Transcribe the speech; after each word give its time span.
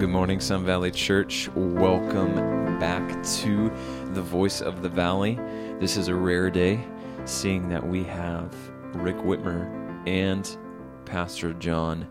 good 0.00 0.08
morning, 0.08 0.40
Sun 0.40 0.64
Valley 0.64 0.90
Church. 0.90 1.50
Welcome 1.54 2.34
back 2.78 3.22
to 3.22 3.68
the 4.14 4.22
Voice 4.22 4.62
of 4.62 4.80
the 4.80 4.88
Valley. 4.88 5.38
This 5.78 5.98
is 5.98 6.08
a 6.08 6.14
rare 6.14 6.48
day, 6.48 6.82
seeing 7.26 7.68
that 7.68 7.86
we 7.86 8.02
have 8.04 8.50
Rick 8.94 9.16
Whitmer 9.16 9.68
and 10.08 10.56
Pastor 11.04 11.52
John 11.52 12.08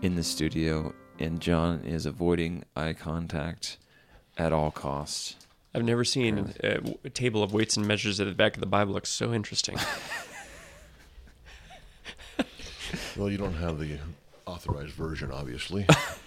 in 0.00 0.14
the 0.14 0.22
studio, 0.22 0.94
and 1.18 1.38
John 1.40 1.84
is 1.84 2.06
avoiding 2.06 2.64
eye 2.74 2.94
contact 2.94 3.76
at 4.38 4.54
all 4.54 4.70
costs. 4.70 5.36
I've 5.74 5.84
never 5.84 6.04
seen 6.04 6.54
a, 6.64 6.80
a 7.04 7.10
table 7.10 7.42
of 7.42 7.52
weights 7.52 7.76
and 7.76 7.86
measures 7.86 8.18
at 8.18 8.28
the 8.28 8.34
back 8.34 8.54
of 8.54 8.60
the 8.60 8.66
Bible 8.66 8.94
looks 8.94 9.10
so 9.10 9.34
interesting. 9.34 9.76
Well, 13.16 13.30
you 13.30 13.38
don't 13.38 13.54
have 13.54 13.78
the 13.78 13.98
authorized 14.46 14.92
version, 14.92 15.30
obviously. 15.30 15.86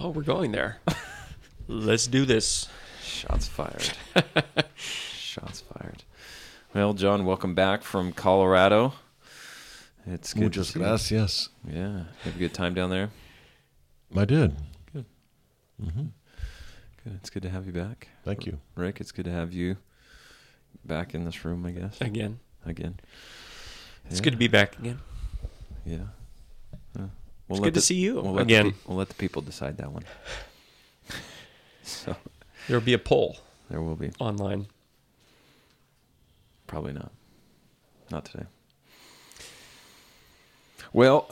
oh, 0.00 0.10
we're 0.10 0.22
going 0.22 0.52
there. 0.52 0.78
Let's 1.68 2.06
do 2.06 2.24
this. 2.24 2.68
Shots 3.02 3.46
fired. 3.48 3.90
Shots 4.76 5.62
fired. 5.62 6.04
Well, 6.74 6.94
John, 6.94 7.24
welcome 7.24 7.54
back 7.54 7.82
from 7.82 8.12
Colorado. 8.12 8.94
It's 10.06 10.34
good. 10.34 10.42
Muchas 10.44 10.68
to 10.68 10.72
see 10.72 10.78
you. 10.80 10.84
gracias. 10.84 11.48
Yeah, 11.68 11.98
you 11.98 12.04
have 12.24 12.36
a 12.36 12.38
good 12.38 12.54
time 12.54 12.74
down 12.74 12.90
there. 12.90 13.10
I 14.16 14.24
did. 14.24 14.56
Mm-hmm. 14.94 16.06
Good. 17.04 17.14
It's 17.16 17.30
good 17.30 17.42
to 17.42 17.50
have 17.50 17.66
you 17.66 17.72
back, 17.72 18.08
Thank 18.24 18.46
you. 18.46 18.58
Rick. 18.76 19.00
It's 19.00 19.10
good 19.10 19.24
to 19.24 19.32
have 19.32 19.52
you 19.52 19.76
back 20.84 21.14
in 21.14 21.24
this 21.24 21.44
room. 21.44 21.66
I 21.66 21.72
guess 21.72 22.00
Again. 22.00 22.38
again. 22.64 23.00
It's 24.06 24.16
Yeah. 24.20 24.24
good 24.24 24.30
to 24.32 24.36
be 24.36 24.48
back 24.48 24.78
again. 24.78 25.00
Yeah. 25.84 25.98
Yeah. 26.96 27.06
We'll 27.52 27.58
It's 27.58 27.64
let 27.64 27.74
good 27.74 27.80
to 27.80 27.80
see 27.82 27.96
you 27.96 28.14
we'll 28.14 28.32
let 28.32 28.42
again. 28.42 28.68
The, 28.68 28.74
we'll 28.86 28.96
let 28.96 29.08
the 29.08 29.14
people 29.14 29.42
decide 29.42 29.76
that 29.76 29.92
one. 29.92 30.04
so 31.82 32.16
There 32.66 32.78
will 32.78 32.84
be 32.84 32.94
a 32.94 32.98
poll 32.98 33.36
there 33.68 33.82
will 33.82 33.94
be. 33.94 34.10
online. 34.18 34.68
Probably 36.66 36.94
not. 36.94 37.12
Not 38.10 38.24
today. 38.24 38.46
Well, 40.94 41.28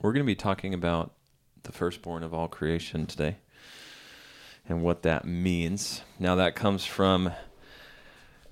we're 0.00 0.12
going 0.12 0.24
to 0.24 0.26
be 0.26 0.36
talking 0.36 0.72
about 0.72 1.12
the 1.64 1.72
firstborn 1.72 2.22
of 2.22 2.32
all 2.32 2.46
creation 2.46 3.06
today 3.06 3.38
and 4.68 4.82
what 4.82 5.02
that 5.02 5.24
means. 5.24 6.02
Now 6.20 6.36
that 6.36 6.54
comes 6.54 6.84
from 6.84 7.32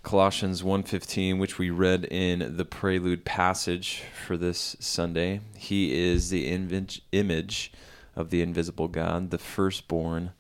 Colossians 0.05 0.63
1:15 0.63 1.39
which 1.39 1.59
we 1.59 1.71
read 1.71 2.05
in 2.05 2.59
the 2.59 2.65
prelude 2.67 3.25
passage 3.25 4.03
for 4.27 4.37
this 4.37 4.77
Sunday. 4.79 5.41
He 5.57 5.99
is 5.99 6.29
the 6.29 6.47
image 6.47 7.73
of 8.15 8.29
the 8.29 8.43
invisible 8.43 8.87
God, 8.87 9.31
the 9.31 9.39
firstborn 9.39 10.33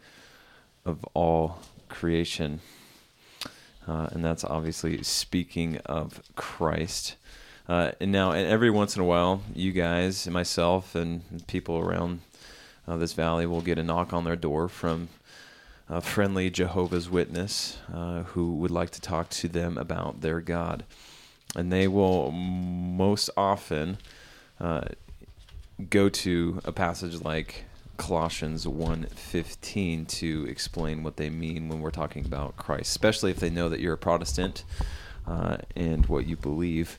of 0.84 1.02
all 1.14 1.60
creation. 1.88 2.60
Uh, 3.88 4.08
and 4.12 4.22
that's 4.22 4.44
obviously 4.44 5.02
speaking 5.02 5.78
of 5.86 6.22
Christ. 6.36 7.16
Uh, 7.66 7.92
and 8.00 8.12
now, 8.12 8.32
and 8.32 8.46
every 8.46 8.70
once 8.70 8.94
in 8.94 9.00
a 9.00 9.06
while, 9.06 9.42
you 9.54 9.72
guys, 9.72 10.26
and 10.26 10.34
myself, 10.34 10.94
and 10.94 11.46
people 11.46 11.78
around 11.78 12.20
uh, 12.86 12.98
this 12.98 13.14
valley 13.14 13.46
will 13.46 13.62
get 13.62 13.78
a 13.78 13.82
knock 13.82 14.12
on 14.12 14.24
their 14.24 14.36
door 14.36 14.68
from 14.68 15.08
a 15.88 16.00
friendly 16.00 16.50
Jehovah's 16.50 17.10
Witness 17.10 17.78
uh, 17.92 18.22
who 18.22 18.56
would 18.56 18.70
like 18.70 18.90
to 18.90 19.00
talk 19.00 19.28
to 19.30 19.48
them 19.48 19.76
about 19.76 20.20
their 20.20 20.40
God. 20.40 20.84
And 21.54 21.72
they 21.72 21.86
will 21.86 22.30
most 22.30 23.30
often 23.36 23.98
uh, 24.58 24.82
go 25.90 26.08
to 26.08 26.60
a 26.64 26.72
passage 26.72 27.20
like 27.20 27.64
Colossians 27.96 28.66
1:15 28.66 30.08
to 30.08 30.46
explain 30.48 31.02
what 31.02 31.16
they 31.16 31.30
mean 31.30 31.68
when 31.68 31.80
we're 31.80 31.90
talking 31.90 32.24
about 32.24 32.56
Christ, 32.56 32.90
especially 32.90 33.30
if 33.30 33.38
they 33.38 33.50
know 33.50 33.68
that 33.68 33.80
you're 33.80 33.94
a 33.94 33.98
Protestant 33.98 34.64
uh, 35.26 35.58
and 35.76 36.06
what 36.06 36.26
you 36.26 36.36
believe. 36.36 36.98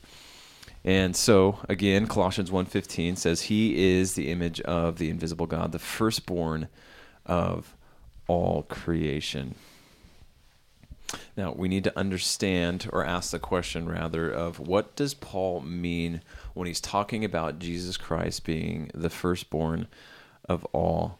And 0.84 1.14
so 1.16 1.58
again, 1.68 2.06
Colossians 2.06 2.50
1:15 2.50 3.18
says 3.18 3.42
he 3.42 3.98
is 3.98 4.14
the 4.14 4.30
image 4.30 4.60
of 4.62 4.98
the 4.98 5.10
invisible 5.10 5.46
God, 5.46 5.72
the 5.72 5.78
firstborn 5.78 6.68
of 7.26 7.74
all 8.26 8.62
creation. 8.62 9.54
Now, 11.36 11.52
we 11.52 11.68
need 11.68 11.84
to 11.84 11.98
understand 11.98 12.88
or 12.92 13.04
ask 13.04 13.30
the 13.30 13.38
question 13.38 13.88
rather 13.88 14.30
of 14.30 14.58
what 14.58 14.96
does 14.96 15.14
Paul 15.14 15.60
mean 15.60 16.22
when 16.54 16.66
he's 16.66 16.80
talking 16.80 17.24
about 17.24 17.58
Jesus 17.58 17.96
Christ 17.96 18.44
being 18.44 18.90
the 18.94 19.10
firstborn 19.10 19.86
of 20.48 20.64
all 20.72 21.18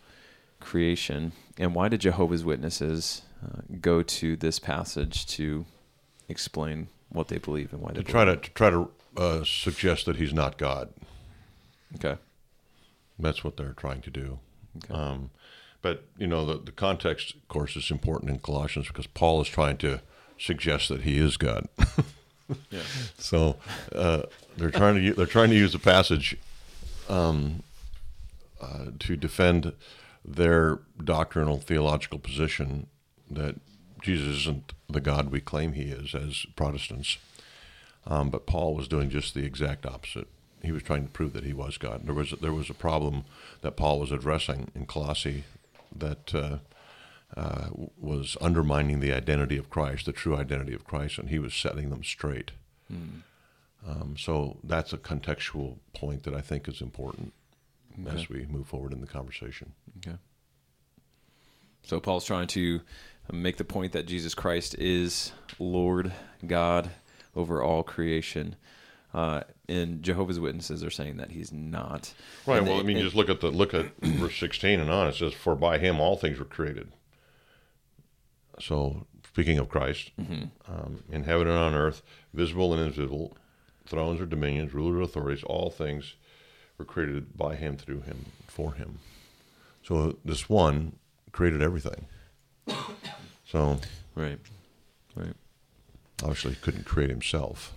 creation? 0.58 1.32
And 1.58 1.74
why 1.74 1.88
did 1.88 2.00
Jehovah's 2.00 2.44
Witnesses 2.44 3.22
uh, 3.44 3.60
go 3.80 4.02
to 4.02 4.36
this 4.36 4.58
passage 4.58 5.26
to 5.26 5.66
explain 6.28 6.88
what 7.10 7.28
they 7.28 7.38
believe 7.38 7.72
and 7.72 7.80
why 7.82 7.92
they 7.92 8.02
To 8.02 8.04
try 8.04 8.24
to, 8.24 8.36
to 8.36 8.50
try 8.50 8.70
to 8.70 8.90
uh, 9.16 9.44
suggest 9.44 10.06
that 10.06 10.16
he's 10.16 10.32
not 10.32 10.58
God. 10.58 10.92
Okay. 11.94 12.18
That's 13.18 13.44
what 13.44 13.56
they're 13.56 13.72
trying 13.72 14.02
to 14.02 14.10
do. 14.10 14.38
Okay. 14.76 14.92
Um, 14.92 15.30
but 15.82 16.04
you 16.18 16.26
know, 16.26 16.44
the, 16.44 16.58
the 16.58 16.72
context, 16.72 17.34
of 17.34 17.48
course, 17.48 17.76
is 17.76 17.90
important 17.90 18.30
in 18.30 18.38
Colossians 18.38 18.88
because 18.88 19.06
Paul 19.06 19.40
is 19.40 19.48
trying 19.48 19.76
to 19.78 20.00
suggest 20.38 20.88
that 20.88 21.02
he 21.02 21.18
is 21.18 21.36
God. 21.36 21.68
Yeah. 22.70 22.82
So 23.18 23.56
uh, 23.92 24.22
they're 24.56 24.70
trying 24.70 25.02
to 25.02 25.14
they're 25.14 25.26
trying 25.26 25.50
to 25.50 25.56
use 25.56 25.72
the 25.72 25.78
passage 25.78 26.36
um, 27.08 27.62
uh, 28.60 28.86
to 29.00 29.16
defend 29.16 29.72
their 30.24 30.80
doctrinal 31.02 31.58
theological 31.58 32.18
position 32.18 32.86
that 33.30 33.56
Jesus 34.00 34.40
isn't 34.40 34.72
the 34.88 35.00
God 35.00 35.30
we 35.30 35.40
claim 35.40 35.72
he 35.72 35.84
is 35.84 36.14
as 36.14 36.46
Protestants. 36.54 37.18
Um, 38.06 38.30
but 38.30 38.46
Paul 38.46 38.74
was 38.74 38.86
doing 38.86 39.10
just 39.10 39.34
the 39.34 39.44
exact 39.44 39.84
opposite. 39.84 40.28
He 40.62 40.70
was 40.70 40.82
trying 40.82 41.04
to 41.04 41.10
prove 41.10 41.32
that 41.32 41.44
he 41.44 41.52
was 41.52 41.76
God. 41.76 42.06
There 42.06 42.14
was 42.14 42.30
there 42.40 42.52
was 42.52 42.70
a 42.70 42.74
problem 42.74 43.24
that 43.62 43.76
Paul 43.76 44.00
was 44.00 44.12
addressing 44.12 44.70
in 44.74 44.86
Colossae 44.86 45.44
that 46.00 46.34
uh, 46.34 46.58
uh, 47.36 47.68
was 47.98 48.36
undermining 48.40 49.00
the 49.00 49.12
identity 49.12 49.56
of 49.56 49.70
Christ, 49.70 50.06
the 50.06 50.12
true 50.12 50.36
identity 50.36 50.74
of 50.74 50.84
Christ, 50.84 51.18
and 51.18 51.28
he 51.28 51.38
was 51.38 51.54
setting 51.54 51.90
them 51.90 52.04
straight. 52.04 52.52
Um, 53.88 54.16
so 54.18 54.58
that's 54.64 54.92
a 54.92 54.98
contextual 54.98 55.78
point 55.92 56.24
that 56.24 56.34
I 56.34 56.40
think 56.40 56.68
is 56.68 56.80
important 56.80 57.32
as 58.08 58.28
we 58.28 58.46
move 58.46 58.66
forward 58.66 58.92
in 58.92 59.00
the 59.00 59.06
conversation. 59.06 59.72
Okay. 59.98 60.16
So 61.82 62.00
Paul's 62.00 62.24
trying 62.24 62.48
to 62.48 62.80
make 63.32 63.56
the 63.56 63.64
point 63.64 63.92
that 63.92 64.06
Jesus 64.06 64.34
Christ 64.34 64.74
is 64.78 65.32
Lord 65.58 66.12
God 66.46 66.90
over 67.34 67.62
all 67.62 67.82
creation. 67.82 68.56
Uh, 69.16 69.40
and 69.66 70.02
Jehovah's 70.02 70.38
Witnesses 70.38 70.84
are 70.84 70.90
saying 70.90 71.16
that 71.16 71.30
he's 71.30 71.50
not. 71.50 72.12
Right. 72.46 72.58
And 72.58 72.66
well, 72.66 72.76
they- 72.76 72.82
I 72.82 72.86
mean, 72.86 72.96
and- 72.98 73.04
just 73.04 73.16
look 73.16 73.30
at 73.30 73.40
the 73.40 73.50
look 73.50 73.72
at 73.72 73.96
verse 74.02 74.36
sixteen 74.36 74.78
and 74.78 74.90
on. 74.90 75.08
It 75.08 75.14
says, 75.14 75.32
"For 75.32 75.54
by 75.56 75.78
him 75.78 76.00
all 76.00 76.16
things 76.16 76.38
were 76.38 76.44
created." 76.44 76.92
So, 78.60 79.06
speaking 79.26 79.58
of 79.58 79.68
Christ, 79.70 80.10
um, 80.18 81.02
in 81.10 81.24
heaven 81.24 81.46
and 81.48 81.56
on 81.56 81.74
earth, 81.74 82.02
visible 82.34 82.72
and 82.74 82.82
invisible, 82.82 83.36
thrones 83.86 84.20
or 84.20 84.26
dominions, 84.26 84.74
rulers 84.74 84.98
or 84.98 85.02
authorities, 85.02 85.44
all 85.44 85.70
things 85.70 86.14
were 86.78 86.84
created 86.84 87.36
by 87.36 87.56
him, 87.56 87.76
through 87.78 88.00
him, 88.02 88.26
for 88.46 88.74
him. 88.74 88.98
So 89.82 90.18
this 90.24 90.48
one 90.48 90.98
created 91.32 91.62
everything. 91.62 92.06
So 93.46 93.78
right, 94.14 94.38
right. 95.14 95.34
obviously, 96.22 96.50
he 96.52 96.56
couldn't 96.56 96.84
create 96.84 97.08
himself. 97.10 97.72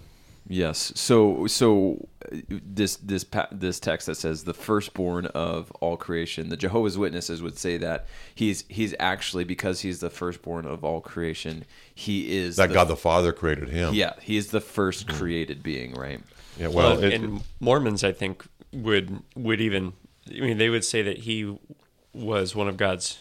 Yes. 0.52 0.92
So 0.96 1.46
so 1.46 2.08
uh, 2.26 2.38
this 2.50 2.96
this 2.98 3.24
this 3.52 3.80
text 3.80 4.08
that 4.08 4.16
says 4.16 4.46
the 4.46 4.54
firstborn 4.56 5.28
of 5.28 5.70
all 5.80 5.96
creation, 5.96 6.50
the 6.50 6.58
Jehovah's 6.58 6.98
Witnesses 6.98 7.42
would 7.44 7.58
say 7.58 7.78
that 7.78 8.08
he's 8.34 8.64
he's 8.68 8.96
actually 9.00 9.44
because 9.44 9.82
he's 9.82 10.00
the 10.00 10.10
firstborn 10.10 10.66
of 10.66 10.84
all 10.84 11.02
creation, 11.02 11.66
he 11.94 12.36
is 12.36 12.56
That 12.56 12.70
the, 12.70 12.74
God 12.74 12.88
the 12.88 12.96
Father 12.96 13.32
created 13.32 13.70
him. 13.70 13.94
Yeah, 13.94 14.14
he 14.22 14.38
is 14.38 14.48
the 14.50 14.60
first 14.60 15.08
created 15.08 15.62
being, 15.62 15.94
right? 15.94 16.20
Yeah. 16.58 16.70
Well, 16.70 16.96
Well, 16.96 17.04
it- 17.04 17.14
and 17.14 17.42
Mormons, 17.60 18.04
I 18.04 18.12
think, 18.12 18.44
would 18.74 19.22
would 19.36 19.62
even. 19.62 19.94
I 20.36 20.40
mean, 20.42 20.58
they 20.58 20.70
would 20.70 20.84
say 20.84 21.04
that 21.04 21.20
he 21.20 21.58
was 22.14 22.56
one 22.56 22.68
of 22.68 22.76
God's 22.76 23.20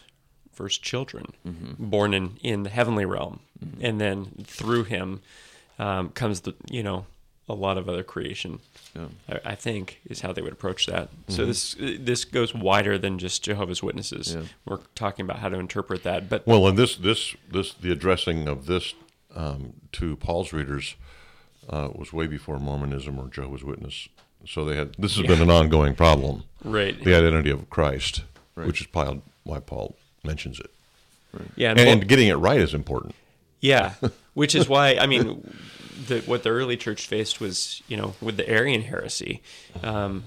first 0.53 0.83
children, 0.83 1.27
born 1.79 2.15
in 2.15 2.39
in 2.43 2.63
the 2.63 2.71
heavenly 2.71 3.05
realm, 3.05 3.41
and 3.83 4.01
then 4.01 4.45
through 4.45 4.85
him 4.85 5.21
um, 5.79 6.09
comes 6.09 6.41
the 6.41 6.55
you 6.71 6.83
know 6.83 7.05
a 7.49 7.55
lot 7.55 7.79
of 7.79 7.89
other 7.89 8.03
creation. 8.03 8.61
Yeah. 8.95 9.06
I, 9.29 9.50
I 9.53 9.55
think 9.55 10.00
is 10.09 10.21
how 10.21 10.33
they 10.33 10.43
would 10.43 10.53
approach 10.53 10.87
that. 10.87 11.09
So 11.29 11.47
this 11.47 11.75
this 11.79 12.25
goes 12.25 12.55
wider 12.55 12.99
than 12.99 13.19
just 13.19 13.43
Jehovah's 13.43 13.83
Witnesses. 13.83 14.35
Yeah. 14.35 14.43
We're 14.67 14.79
talking 14.95 15.25
about 15.25 15.39
how 15.39 15.49
to 15.49 15.59
interpret 15.59 16.03
that, 16.05 16.29
but 16.29 16.47
Well, 16.47 16.67
and 16.69 16.79
this, 16.79 16.97
this, 16.97 17.35
this, 17.50 17.73
the 17.75 17.91
addressing 17.93 18.49
of 18.49 18.67
this 18.67 18.95
um, 19.35 19.75
to 19.93 20.17
Paul's 20.17 20.53
readers 20.53 20.97
uh, 21.71 21.89
was 21.95 22.12
way 22.12 22.27
before 22.27 22.59
Mormonism 22.59 23.19
or 23.19 23.29
Jehovah's 23.29 23.65
Witness. 23.65 24.09
So 24.47 24.65
they 24.65 24.77
had 24.77 24.95
this 24.99 25.17
has 25.17 25.27
been 25.27 25.41
an 25.43 25.50
ongoing 25.50 25.95
problem. 25.95 26.45
right, 26.65 27.03
The 27.03 27.15
identity 27.15 27.50
of 27.50 27.69
Christ. 27.71 28.23
which 28.55 28.81
is 28.81 28.87
probably 28.87 29.23
why 29.45 29.61
Paul 29.61 29.97
mentions 30.25 30.61
it. 30.61 30.71
Yeah, 31.56 31.71
and, 31.71 31.81
And 31.81 32.00
Paul- 32.00 32.09
getting 32.09 32.29
it 32.29 32.35
right 32.37 32.61
is 32.61 32.73
important. 32.75 33.15
Yeah, 33.61 33.95
which 34.35 34.55
is 34.55 34.69
why 34.69 34.97
I 34.97 35.06
mean, 35.06 35.53
the, 36.06 36.21
what 36.21 36.43
the 36.43 36.50
early 36.50 36.77
church 36.77 37.06
faced 37.06 37.41
was 37.41 37.83
you 37.89 37.97
know 37.97 38.15
with 38.21 38.37
the 38.37 38.49
Arian 38.49 38.83
heresy, 38.83 39.43
um, 39.83 40.25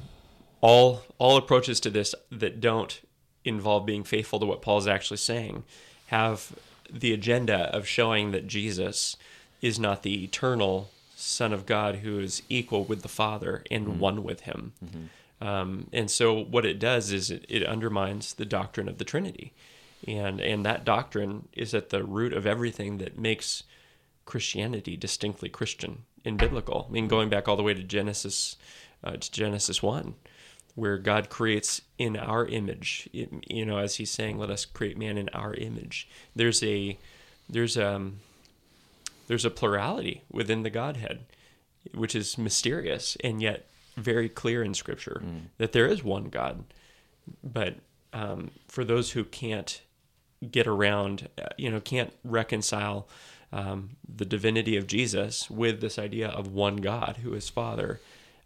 all 0.61 1.03
all 1.17 1.37
approaches 1.37 1.79
to 1.81 1.89
this 1.89 2.13
that 2.31 2.59
don't 2.59 3.01
involve 3.43 3.85
being 3.85 4.03
faithful 4.03 4.39
to 4.39 4.45
what 4.45 4.61
Paul's 4.61 4.87
actually 4.87 5.17
saying 5.17 5.63
have 6.07 6.53
the 6.91 7.13
agenda 7.13 7.75
of 7.75 7.87
showing 7.87 8.31
that 8.31 8.47
Jesus 8.47 9.15
is 9.61 9.79
not 9.79 10.03
the 10.03 10.23
eternal 10.23 10.89
Son 11.15 11.53
of 11.53 11.65
God 11.65 11.97
who 11.97 12.19
is 12.19 12.41
equal 12.49 12.83
with 12.83 13.01
the 13.01 13.07
Father 13.07 13.63
and 13.71 13.99
one 13.99 14.23
with 14.23 14.41
Him. 14.41 14.73
Um, 15.39 15.87
and 15.93 16.09
so 16.11 16.43
what 16.43 16.65
it 16.65 16.79
does 16.79 17.11
is 17.11 17.31
it, 17.31 17.45
it 17.47 17.63
undermines 17.65 18.33
the 18.33 18.45
doctrine 18.45 18.89
of 18.89 18.97
the 18.97 19.05
Trinity. 19.05 19.53
And, 20.07 20.39
and 20.41 20.65
that 20.65 20.83
doctrine 20.83 21.47
is 21.53 21.73
at 21.73 21.89
the 21.89 22.03
root 22.03 22.33
of 22.33 22.45
everything 22.45 22.97
that 22.97 23.17
makes 23.17 23.63
Christianity 24.25 24.95
distinctly 24.97 25.49
Christian 25.49 26.03
and 26.25 26.37
biblical. 26.37 26.85
I 26.89 26.91
mean, 26.91 27.07
going 27.07 27.29
back 27.29 27.47
all 27.47 27.55
the 27.57 27.63
way 27.63 27.73
to 27.73 27.83
Genesis, 27.83 28.55
uh, 29.03 29.13
to 29.17 29.31
Genesis 29.31 29.81
1, 29.81 30.13
where 30.75 30.97
God 30.97 31.29
creates 31.29 31.81
in 31.97 32.15
our 32.15 32.45
image, 32.45 33.09
it- 33.13 33.31
you 33.49 33.65
know, 33.65 33.77
as 33.77 33.95
he's 33.95 34.11
saying, 34.11 34.37
let 34.37 34.49
us 34.49 34.63
create 34.65 34.97
man 34.97 35.17
in 35.17 35.29
our 35.29 35.53
image. 35.55 36.07
There's 36.35 36.61
a, 36.63 36.97
there's 37.49 37.77
um, 37.77 38.19
there's 39.27 39.45
a 39.45 39.49
plurality 39.49 40.23
within 40.31 40.63
the 40.63 40.69
Godhead, 40.69 41.25
which 41.93 42.15
is 42.15 42.37
mysterious 42.37 43.17
and 43.23 43.41
yet 43.41 43.67
very 43.97 44.29
clear 44.29 44.63
in 44.63 44.73
Scripture 44.73 45.21
that 45.57 45.71
there 45.73 45.87
is 45.87 46.03
one 46.03 46.25
God. 46.25 46.63
But 47.43 47.75
um, 48.13 48.51
for 48.67 48.83
those 48.83 49.11
who 49.11 49.23
can't 49.23 49.81
get 50.49 50.67
around, 50.67 51.29
uh, 51.37 51.47
you 51.57 51.69
know, 51.69 51.79
can't 51.79 52.13
reconcile 52.23 53.07
um, 53.53 53.91
the 54.07 54.25
divinity 54.25 54.77
of 54.77 54.87
Jesus 54.87 55.49
with 55.49 55.81
this 55.81 55.99
idea 55.99 56.29
of 56.29 56.47
one 56.53 56.77
God 56.77 57.19
who 57.23 57.33
is 57.33 57.49
Father. 57.49 57.99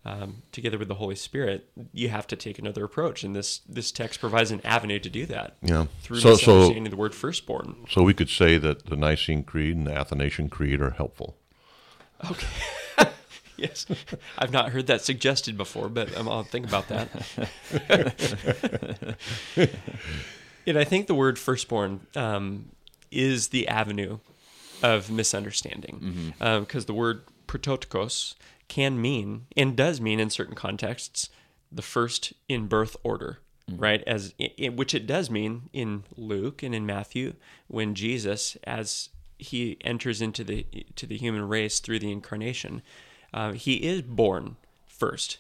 Um, 0.08 0.44
together 0.52 0.78
with 0.78 0.88
the 0.88 0.94
Holy 0.96 1.16
Spirit, 1.16 1.68
you 1.92 2.10
have 2.10 2.28
to 2.28 2.36
take 2.36 2.60
another 2.60 2.84
approach, 2.84 3.24
and 3.24 3.36
this 3.36 3.62
this 3.68 3.92
text 3.92 4.20
provides 4.20 4.52
an 4.52 4.62
avenue 4.64 5.00
to 5.00 5.10
do 5.10 5.26
that. 5.26 5.56
Yeah. 5.64 5.88
through 6.04 6.20
So- 6.20 6.36
so- 6.36 6.52
misunderstanding 6.54 6.92
the 6.92 6.96
word 6.96 7.16
firstborn. 7.16 7.88
So 7.90 8.04
we 8.04 8.14
could 8.14 8.30
say 8.30 8.60
that 8.60 8.86
the 8.86 8.96
Nicene 8.96 9.44
Creed 9.44 9.76
and 9.76 9.88
the 9.88 9.94
Athanasian 9.98 10.48
Creed 10.50 10.80
are 10.80 10.92
helpful. 10.92 11.38
Okay. 12.30 12.48
yes, 13.58 13.88
I've 14.38 14.52
not 14.52 14.70
heard 14.70 14.86
that 14.88 15.02
suggested 15.02 15.58
before, 15.58 15.90
but 15.90 16.16
um, 16.16 16.30
I'll 16.30 16.44
think 16.44 16.68
about 16.68 16.88
that. 16.90 17.10
and 20.68 20.78
I 20.78 20.84
think 20.84 21.08
the 21.08 21.16
word 21.16 21.40
firstborn 21.40 22.02
um, 22.16 22.70
is 23.12 23.48
the 23.48 23.68
avenue 23.68 24.20
of 24.86 25.10
misunderstanding 25.10 26.00
mm-hmm. 26.00 26.44
um, 26.44 26.62
because 26.62 26.86
the 26.86 26.94
word 26.94 27.24
prototokos 27.48 28.36
can 28.68 29.02
mean 29.02 29.48
and 29.58 29.76
does 29.76 30.00
mean 30.00 30.20
in 30.20 30.30
certain 30.30 30.54
contexts 30.54 31.30
the 31.72 31.82
first 31.82 32.34
in 32.48 32.68
birth 32.68 32.96
order 33.04 33.40
mm-hmm. 33.70 33.82
right 33.82 34.04
as 34.06 34.36
which 34.74 34.94
it 34.94 35.08
does 35.08 35.32
mean 35.32 35.70
in 35.74 36.04
luke 36.16 36.62
and 36.62 36.76
in 36.76 36.86
matthew 36.86 37.34
when 37.68 37.96
jesus 37.96 38.56
as 38.64 39.10
he 39.40 39.78
enters 39.82 40.22
into 40.22 40.44
the 40.44 40.66
to 40.96 41.08
the 41.08 41.18
human 41.18 41.48
race 41.48 41.80
through 41.80 42.00
the 42.00 42.12
incarnation 42.12 42.84
uh, 43.34 43.54
he 43.54 43.84
is 43.84 44.04
born 44.04 44.56
first 44.86 45.40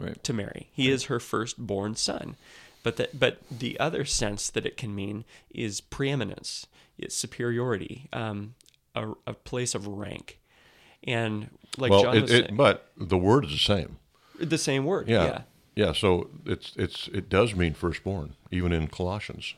Right. 0.00 0.22
to 0.24 0.32
Mary. 0.32 0.70
He 0.72 0.90
is 0.90 1.04
her 1.04 1.20
firstborn 1.20 1.94
son. 1.94 2.34
But 2.84 2.96
that, 2.96 3.18
but 3.18 3.38
the 3.50 3.80
other 3.80 4.04
sense 4.04 4.50
that 4.50 4.64
it 4.64 4.76
can 4.76 4.94
mean 4.94 5.24
is 5.50 5.80
preeminence, 5.80 6.66
it's 6.96 7.16
superiority, 7.16 8.08
um, 8.12 8.54
a, 8.94 9.12
a 9.26 9.32
place 9.32 9.74
of 9.74 9.88
rank, 9.88 10.38
and 11.02 11.48
like 11.78 11.90
well, 11.90 12.02
John 12.02 12.16
it, 12.16 12.22
was 12.22 12.30
it, 12.30 12.44
saying, 12.44 12.56
but 12.56 12.90
the 12.96 13.18
word 13.18 13.46
is 13.46 13.52
the 13.52 13.58
same. 13.58 13.96
the 14.38 14.58
same 14.58 14.84
word. 14.84 15.08
Yeah. 15.08 15.24
Yeah. 15.24 15.42
yeah. 15.74 15.92
So 15.92 16.28
it's 16.44 16.72
it's 16.76 17.08
it 17.08 17.28
does 17.28 17.54
mean 17.56 17.72
firstborn, 17.72 18.34
even 18.50 18.72
in 18.72 18.86
Colossians. 18.88 19.54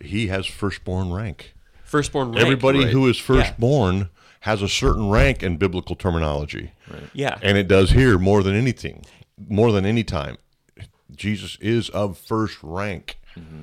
He 0.00 0.26
has 0.26 0.44
firstborn 0.46 1.12
rank. 1.12 1.54
Firstborn 1.84 2.32
rank. 2.32 2.40
Everybody 2.40 2.80
right. 2.80 2.92
who 2.92 3.06
is 3.08 3.16
Yeah. 3.16 3.26
firstborn 3.26 4.10
has 4.40 4.60
a 4.60 4.68
certain 4.68 5.08
rank 5.08 5.42
in 5.42 5.56
biblical 5.56 5.94
terminology. 5.94 6.72
Yeah. 7.12 7.38
And 7.42 7.56
it 7.56 7.68
does 7.68 7.90
here 7.90 8.18
more 8.18 8.42
than 8.42 8.54
anything, 8.54 9.04
more 9.48 9.72
than 9.72 9.84
any 9.84 10.04
time. 10.04 10.36
Jesus 11.14 11.56
is 11.60 11.88
of 11.90 12.18
first 12.18 12.58
rank. 12.62 13.18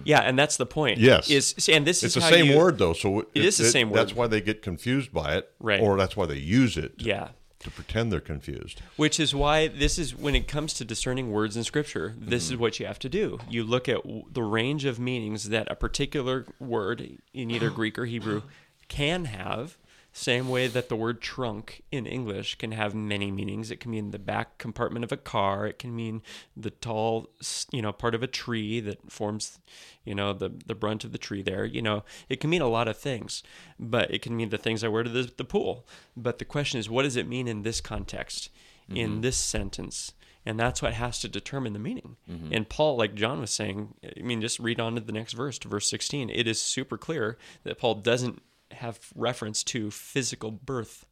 yeah, 0.05 0.21
and 0.21 0.39
that's 0.39 0.55
the 0.57 0.65
point. 0.65 0.99
Yes. 0.99 1.29
Is 1.29 1.53
and 1.69 1.85
this 1.85 2.01
It's 2.03 2.15
is 2.15 2.23
the 2.23 2.29
same 2.29 2.45
you- 2.47 2.57
word 2.57 2.77
though, 2.77 2.93
so 2.93 3.19
it, 3.21 3.27
It 3.35 3.45
is 3.45 3.57
the 3.57 3.65
same 3.65 3.89
word. 3.89 3.97
That's 3.97 4.13
why 4.15 4.27
they 4.27 4.39
get 4.41 4.61
confused 4.61 5.11
by 5.11 5.35
it, 5.35 5.49
Right. 5.59 5.81
Or 5.81 5.97
that's 5.97 6.15
why 6.15 6.25
they 6.25 6.37
use 6.37 6.77
it 6.77 6.93
Yeah. 6.97 7.29
to 7.59 7.69
pretend 7.71 8.11
they're 8.11 8.21
confused. 8.21 8.81
Which 8.95 9.19
is 9.19 9.35
why 9.35 9.67
this 9.67 9.97
is 9.99 10.15
when 10.15 10.33
it 10.33 10.47
comes 10.47 10.73
to 10.75 10.85
discerning 10.85 11.29
words 11.31 11.57
in 11.57 11.63
Scripture, 11.65 12.15
this 12.17 12.45
Mm-hmm. 12.45 12.53
is 12.53 12.59
what 12.59 12.79
you 12.79 12.85
have 12.85 12.99
to 12.99 13.09
do. 13.09 13.39
You 13.49 13.63
look 13.65 13.89
at 13.89 13.97
w- 14.03 14.23
the 14.31 14.43
range 14.43 14.85
of 14.85 14.97
meanings 14.97 15.49
that 15.49 15.69
a 15.69 15.75
particular 15.75 16.45
word 16.59 17.17
in 17.33 17.51
either 17.51 17.69
Greek 17.81 17.99
or 17.99 18.05
Hebrew 18.05 18.43
can 18.87 19.25
have. 19.25 19.77
Same 20.17 20.47
way 20.47 20.67
that 20.67 20.87
the 20.87 20.95
word 20.95 21.19
trunk 21.19 21.83
in 21.91 22.05
English 22.05 22.55
can 22.55 22.71
have 22.71 22.95
many 22.95 23.31
meanings. 23.31 23.69
It 23.69 23.81
can 23.81 23.91
mean 23.91 24.11
the 24.11 24.17
back 24.17 24.57
compartment 24.57 25.03
of 25.03 25.11
a 25.11 25.17
car. 25.17 25.67
It 25.67 25.77
can 25.77 25.93
mean 25.93 26.21
the 26.55 26.69
tall, 26.69 27.31
you 27.69 27.81
know, 27.81 27.91
part 27.91 28.15
of 28.15 28.23
a 28.23 28.27
tree 28.27 28.79
that 28.79 29.11
forms, 29.11 29.59
you 30.05 30.15
know, 30.15 30.31
the 30.31 30.51
the 30.65 30.73
brunt 30.73 31.03
of 31.03 31.11
the 31.11 31.17
tree 31.17 31.41
there. 31.41 31.65
You 31.65 31.81
know, 31.81 32.05
it 32.29 32.39
can 32.39 32.49
mean 32.49 32.61
a 32.61 32.69
lot 32.69 32.87
of 32.87 32.97
things, 32.97 33.43
but 33.77 34.09
it 34.09 34.21
can 34.21 34.37
mean 34.37 34.51
the 34.51 34.57
things 34.57 34.85
I 34.85 34.87
wear 34.87 35.03
to 35.03 35.09
the, 35.09 35.29
the 35.35 35.43
pool. 35.43 35.85
But 36.15 36.39
the 36.39 36.45
question 36.45 36.79
is, 36.79 36.89
what 36.89 37.03
does 37.03 37.17
it 37.17 37.27
mean 37.27 37.49
in 37.49 37.63
this 37.63 37.81
context, 37.81 38.49
in 38.87 38.95
mm-hmm. 38.95 39.21
this 39.21 39.35
sentence? 39.35 40.13
And 40.45 40.57
that's 40.57 40.81
what 40.81 40.93
has 40.93 41.19
to 41.21 41.27
determine 41.27 41.73
the 41.73 41.79
meaning. 41.79 42.15
Mm-hmm. 42.31 42.53
And 42.53 42.69
Paul, 42.69 42.95
like 42.95 43.15
John 43.15 43.41
was 43.41 43.51
saying, 43.51 43.95
I 44.17 44.21
mean, 44.21 44.39
just 44.39 44.59
read 44.59 44.79
on 44.79 44.95
to 44.95 45.01
the 45.01 45.11
next 45.11 45.33
verse, 45.33 45.59
to 45.59 45.67
verse 45.67 45.89
16. 45.89 46.29
It 46.29 46.47
is 46.47 46.61
super 46.61 46.97
clear 46.97 47.37
that 47.63 47.79
Paul 47.79 47.95
doesn't 47.95 48.41
have 48.75 48.99
reference 49.15 49.63
to 49.65 49.91
physical 49.91 50.51
birth 50.51 51.05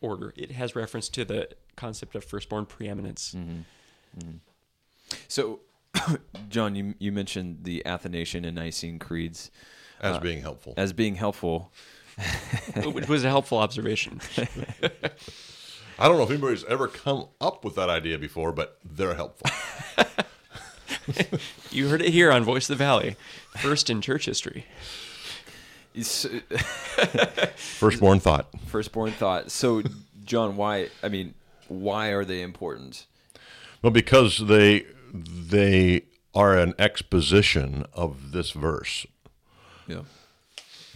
order, 0.00 0.32
it 0.36 0.52
has 0.52 0.74
reference 0.76 1.08
to 1.10 1.24
the 1.24 1.48
concept 1.76 2.14
of 2.14 2.24
firstborn 2.24 2.66
preeminence. 2.66 3.34
Mm-hmm. 3.36 3.60
Mm-hmm. 4.18 4.36
So, 5.28 5.60
John, 6.48 6.74
you 6.74 6.94
you 6.98 7.12
mentioned 7.12 7.58
the 7.62 7.84
Athanasian 7.86 8.44
and 8.44 8.56
Nicene 8.56 8.98
creeds 8.98 9.50
As 10.00 10.16
uh, 10.16 10.20
being 10.20 10.40
helpful. 10.42 10.74
as 10.76 10.92
being 10.92 11.14
helpful. 11.16 11.72
which 12.84 13.08
was 13.08 13.24
a 13.24 13.28
helpful 13.28 13.58
observation. 13.58 14.20
I 16.00 16.08
don't 16.08 16.16
know 16.16 16.24
if 16.24 16.30
anybody's 16.30 16.64
ever 16.64 16.88
come 16.88 17.26
up 17.40 17.64
with 17.64 17.76
that 17.76 17.88
idea 17.88 18.18
before, 18.18 18.52
but 18.52 18.78
they're 18.84 19.14
helpful. 19.14 19.50
You 21.70 21.88
heard 21.88 22.02
it 22.02 22.12
here 22.12 22.30
on 22.30 22.44
Voice 22.44 22.68
of 22.68 22.76
the 22.76 22.84
Valley, 22.84 23.16
first 23.56 23.88
in 23.88 24.00
church 24.02 24.26
history. 24.26 24.66
Firstborn 27.56 28.20
thought. 28.20 28.48
Firstborn 28.66 29.12
thought. 29.12 29.50
So, 29.50 29.82
John, 30.24 30.56
why? 30.56 30.88
I 31.02 31.08
mean, 31.08 31.34
why 31.68 32.08
are 32.08 32.24
they 32.24 32.42
important? 32.42 33.06
Well, 33.82 33.92
because 33.92 34.38
they 34.46 34.86
they 35.12 36.02
are 36.34 36.56
an 36.56 36.74
exposition 36.78 37.84
of 37.92 38.32
this 38.32 38.50
verse, 38.52 39.06
Yeah. 39.86 40.02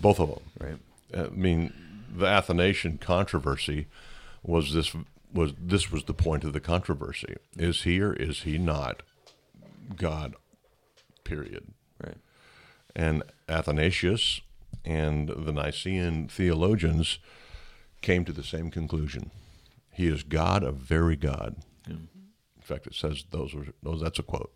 both 0.00 0.20
of 0.20 0.28
them. 0.28 0.40
Right. 0.60 0.78
I 1.14 1.30
mean, 1.30 1.72
the 2.14 2.26
Athanasian 2.26 2.98
controversy 2.98 3.86
was 4.42 4.72
this 4.74 4.94
was 5.32 5.52
this 5.58 5.90
was 5.90 6.04
the 6.04 6.14
point 6.14 6.44
of 6.44 6.52
the 6.52 6.60
controversy: 6.60 7.36
is 7.56 7.82
he 7.82 8.00
or 8.00 8.12
is 8.12 8.42
he 8.42 8.58
not 8.58 9.02
God? 9.96 10.34
Period. 11.24 11.68
Right. 12.04 12.16
And 12.94 13.22
Athanasius 13.48 14.40
and 14.84 15.28
the 15.28 15.52
Nicene 15.52 16.28
theologians 16.28 17.18
came 18.00 18.24
to 18.24 18.32
the 18.32 18.42
same 18.44 18.70
conclusion: 18.70 19.30
he 19.92 20.06
is 20.08 20.22
God, 20.22 20.62
a 20.62 20.72
very 20.72 21.16
God. 21.16 21.56
In 21.88 22.08
fact, 22.60 22.86
it 22.86 22.94
says 22.94 23.24
those 23.30 23.54
were 23.54 23.66
those. 23.82 24.00
That's 24.00 24.18
a 24.18 24.22
quote 24.22 24.52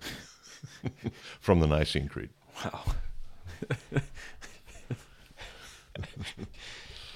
from 1.40 1.60
the 1.60 1.66
Nicene 1.66 2.08
Creed. 2.08 2.30
Wow. 2.64 2.82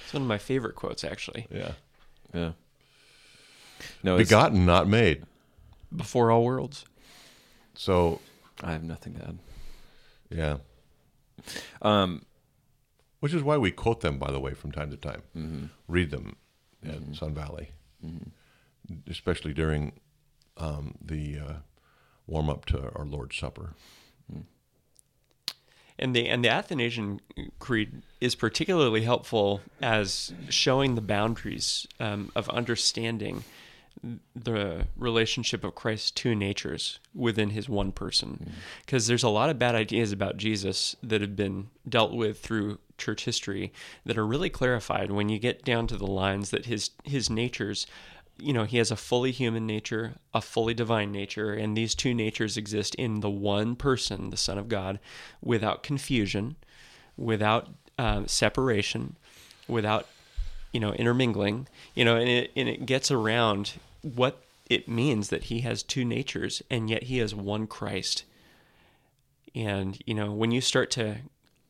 It's 0.05 0.13
one 0.13 0.23
of 0.23 0.29
my 0.29 0.39
favorite 0.39 0.75
quotes, 0.75 1.05
actually. 1.05 1.47
Yeah, 1.51 1.73
Yeah. 2.35 2.53
No, 4.03 4.19
begotten, 4.19 4.67
not 4.67 4.87
made. 4.87 5.25
Before 5.95 6.31
all 6.31 6.45
worlds. 6.45 6.85
So 7.75 8.21
I 8.63 8.73
have 8.73 8.83
nothing 8.85 9.15
to 9.15 9.23
add. 9.23 9.39
yeah. 10.31 10.57
Um, 11.81 12.25
Which 13.21 13.35
is 13.35 13.43
why 13.43 13.57
we 13.59 13.71
quote 13.71 14.01
them, 14.01 14.19
by 14.19 14.31
the 14.31 14.41
way, 14.41 14.55
from 14.55 14.73
time 14.73 14.91
to 14.91 14.97
time. 14.97 15.71
Read 15.89 16.11
them 16.11 16.37
at 16.85 17.15
Sun 17.15 17.35
Valley, 17.35 17.71
especially 19.09 19.55
during 19.55 19.93
um, 20.57 20.95
the 21.01 21.39
uh, 21.39 21.53
warm 22.27 22.51
up 22.51 22.65
to 22.67 22.93
our 22.95 23.05
Lord's 23.05 23.37
Supper. 23.37 23.75
And 25.99 26.17
the 26.17 26.29
and 26.29 26.43
the 26.43 26.49
Athanasian 26.49 27.21
Creed 27.61 28.03
is 28.21 28.35
particularly 28.35 29.03
helpful 29.03 29.61
as 29.81 30.33
showing 30.49 30.95
the 30.95 31.01
boundaries 31.01 31.87
um, 32.01 32.33
of 32.35 32.49
understanding 32.49 33.45
the 34.35 34.87
relationship 34.97 35.65
of 35.65 35.75
Christ's 35.75 36.11
two 36.11 36.35
natures 36.35 36.99
within 37.15 37.51
his 37.51 37.69
one 37.69 37.93
person. 37.93 38.53
Because 38.85 39.07
there's 39.07 39.23
a 39.23 39.29
lot 39.29 39.51
of 39.51 39.59
bad 39.59 39.75
ideas 39.75 40.13
about 40.13 40.37
Jesus 40.37 40.97
that 41.03 41.21
have 41.21 41.37
been 41.37 41.69
dealt 41.89 42.13
with 42.13 42.41
through 42.41 42.79
church 42.99 43.25
history 43.25 43.73
that 44.05 44.19
are 44.19 44.27
really 44.27 44.51
clarified 44.51 45.11
when 45.11 45.29
you 45.29 45.39
get 45.39 45.65
down 45.65 45.87
to 45.89 45.97
the 45.97 46.07
lines 46.07 46.51
that 46.51 46.67
his 46.67 46.91
his 47.05 47.29
natures 47.29 47.87
you 48.39 48.53
know, 48.53 48.65
he 48.65 48.79
has 48.79 48.91
a 48.91 48.97
fully 48.97 49.31
human 49.31 49.67
nature, 49.67 50.15
a 50.35 50.41
fully 50.41 50.75
divine 50.75 51.13
nature, 51.13 51.53
and 51.53 51.77
these 51.77 51.95
two 51.95 52.15
natures 52.15 52.57
exist 52.57 52.95
in 52.97 53.21
the 53.21 53.31
one 53.31 53.77
person, 53.77 54.31
the 54.31 54.37
Son 54.37 54.59
of 54.59 54.69
God, 54.69 54.99
without 55.41 55.83
confusion, 55.83 56.57
without 57.17 57.69
um, 57.99 58.27
separation, 58.27 59.17
without, 59.69 60.09
you 60.73 60.81
know, 60.81 60.93
intermingling, 60.93 61.69
you 61.95 62.05
know, 62.05 62.17
and 62.17 62.29
it, 62.29 62.51
and 62.57 62.69
it 62.69 62.87
gets 62.87 63.11
around 63.11 63.75
what 64.03 64.43
it 64.69 64.89
means 64.89 65.29
that 65.29 65.45
he 65.45 65.61
has 65.61 65.83
two 65.83 66.05
natures, 66.05 66.63
and 66.71 66.89
yet 66.89 67.05
he 67.05 67.19
has 67.19 67.35
one 67.35 67.67
Christ. 67.67 68.25
And, 69.55 69.99
you 70.07 70.15
know, 70.15 70.33
when 70.33 70.51
you 70.51 70.61
start 70.61 70.91
to 70.93 71.19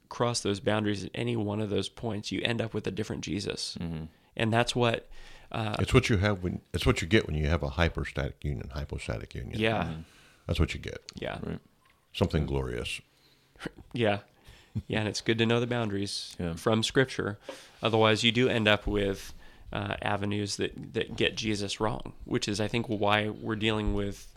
cross 0.09 0.41
those 0.41 0.61
boundaries 0.61 1.05
at 1.05 1.11
any 1.15 1.37
one 1.37 1.61
of 1.61 1.71
those 1.71 1.89
points, 1.89 2.31
you 2.31 2.41
end 2.43 2.61
up 2.61 2.75
with 2.75 2.87
a 2.87 2.91
different 2.91 3.23
Jesus. 3.23 3.77
Mm-hmm. 3.81 4.05
And 4.37 4.53
that's 4.53 4.77
what 4.77 5.09
uh, 5.51 5.77
it's 5.79 5.93
what 5.93 6.09
you 6.09 6.17
have 6.17 6.43
when 6.43 6.61
it's 6.73 6.87
what 6.87 7.03
you 7.03 7.09
get 7.09 7.27
when 7.27 7.37
you 7.37 7.47
have 7.47 7.63
a 7.63 7.69
hyperstatic 7.71 8.43
union, 8.43 8.71
hypostatic 8.73 9.35
union. 9.35 9.59
Yeah. 9.59 9.85
Mm-hmm. 9.85 10.01
That's 10.47 10.59
what 10.59 10.75
you 10.75 10.81
get. 10.81 11.01
Yeah. 11.15 11.39
Something 12.13 12.47
glorious. 12.47 13.01
Yeah. 13.95 14.19
Yeah. 14.89 15.01
And 15.01 15.09
it's 15.09 15.21
good 15.21 15.39
to 15.39 15.47
know 15.47 15.61
the 15.61 15.67
boundaries 15.67 16.35
Yeah. 16.39 16.55
from 16.55 16.83
Scripture. 16.83 17.39
Otherwise, 17.83 18.25
you 18.25 18.33
do 18.33 18.49
end 18.49 18.67
up 18.69 18.87
with 18.87 19.35
uh, 19.73 19.97
avenues 20.03 20.57
that, 20.57 20.95
that 20.95 21.17
get 21.17 21.37
Jesus 21.37 21.81
wrong, 21.81 22.13
which 22.25 22.47
is, 22.49 22.61
I 22.61 22.69
think, 22.69 22.87
why 22.89 23.29
we're 23.29 23.57
dealing 23.57 23.95
with 23.95 24.29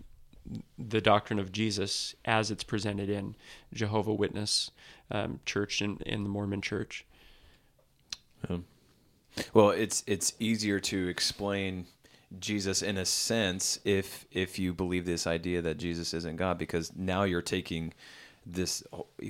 the 0.77 1.01
doctrine 1.01 1.39
of 1.39 1.51
Jesus 1.51 2.15
as 2.23 2.51
it's 2.51 2.63
presented 2.63 3.09
in 3.09 3.35
Jehovah 3.73 4.13
Witness 4.13 4.71
um, 5.11 5.39
Church 5.45 5.81
and 5.81 6.01
in 6.03 6.23
the 6.23 6.29
Mormon 6.29 6.61
Church. 6.61 7.05
Well, 9.53 9.71
it's 9.71 10.03
it's 10.07 10.33
easier 10.39 10.79
to 10.81 11.07
explain 11.07 11.87
Jesus 12.39 12.81
in 12.81 12.97
a 12.97 13.05
sense 13.05 13.79
if 13.83 14.25
if 14.31 14.57
you 14.59 14.73
believe 14.73 15.05
this 15.05 15.27
idea 15.27 15.61
that 15.61 15.77
Jesus 15.77 16.13
isn't 16.13 16.37
God 16.37 16.57
because 16.57 16.95
now 16.95 17.23
you're 17.23 17.41
taking 17.41 17.93
this 18.45 18.83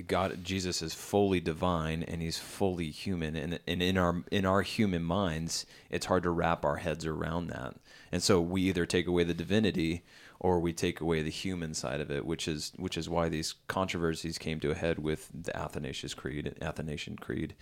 God 0.06 0.44
Jesus 0.44 0.82
is 0.82 0.92
fully 0.92 1.40
divine 1.40 2.02
and 2.02 2.20
he's 2.20 2.38
fully 2.38 2.90
human 2.90 3.34
and 3.34 3.58
and 3.66 3.82
in 3.82 3.96
our 3.96 4.22
in 4.30 4.44
our 4.44 4.62
human 4.62 5.02
minds 5.02 5.64
it's 5.90 6.06
hard 6.06 6.22
to 6.24 6.30
wrap 6.30 6.64
our 6.64 6.76
heads 6.76 7.06
around 7.06 7.48
that. 7.48 7.76
And 8.12 8.22
so 8.22 8.40
we 8.40 8.62
either 8.62 8.86
take 8.86 9.06
away 9.06 9.24
the 9.24 9.34
divinity 9.34 10.04
or 10.38 10.60
we 10.60 10.72
take 10.72 11.00
away 11.00 11.22
the 11.22 11.30
human 11.30 11.72
side 11.74 12.00
of 12.00 12.10
it, 12.10 12.26
which 12.26 12.46
is 12.46 12.72
which 12.76 12.98
is 12.98 13.08
why 13.08 13.28
these 13.28 13.54
controversies 13.68 14.38
came 14.38 14.60
to 14.60 14.70
a 14.70 14.74
head 14.74 14.98
with 14.98 15.30
the 15.32 15.56
Athanasius 15.56 16.14
Creed, 16.14 16.54
Athanasian 16.60 17.16
Creed, 17.16 17.54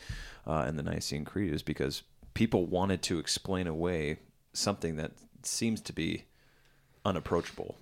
uh, 0.46 0.64
and 0.66 0.78
the 0.78 0.82
Nicene 0.82 1.24
Creed, 1.24 1.52
is 1.52 1.62
because 1.62 2.02
people 2.34 2.66
wanted 2.66 3.00
to 3.02 3.18
explain 3.18 3.66
away 3.66 4.18
something 4.52 4.96
that 4.96 5.12
seems 5.42 5.80
to 5.82 5.92
be 5.92 6.24
unapproachable. 7.04 7.76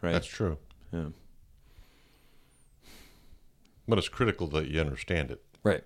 Right? 0.00 0.12
That's 0.12 0.26
true. 0.26 0.56
yeah. 0.92 1.06
But 3.88 3.98
it's 3.98 4.08
critical 4.10 4.46
that 4.48 4.68
you 4.68 4.80
understand 4.80 5.30
it. 5.30 5.42
Right. 5.64 5.82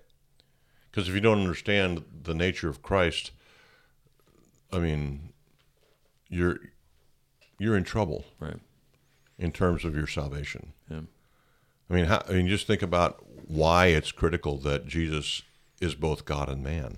Because 0.91 1.07
if 1.07 1.15
you 1.15 1.21
don't 1.21 1.39
understand 1.39 2.03
the 2.23 2.33
nature 2.35 2.67
of 2.69 2.81
Christ, 2.83 3.31
I 4.71 4.79
mean, 4.79 5.31
you're 6.29 6.59
you're 7.57 7.77
in 7.77 7.83
trouble 7.85 8.25
Right. 8.39 8.57
in 9.39 9.51
terms 9.51 9.85
of 9.85 9.95
your 9.95 10.05
salvation. 10.07 10.73
Yeah. 10.89 11.01
I 11.89 11.93
mean, 11.93 12.05
how, 12.05 12.23
I 12.27 12.33
mean, 12.33 12.47
just 12.47 12.67
think 12.67 12.81
about 12.81 13.23
why 13.47 13.87
it's 13.87 14.11
critical 14.11 14.57
that 14.59 14.85
Jesus 14.87 15.43
is 15.79 15.95
both 15.95 16.25
God 16.25 16.49
and 16.49 16.63
man. 16.63 16.97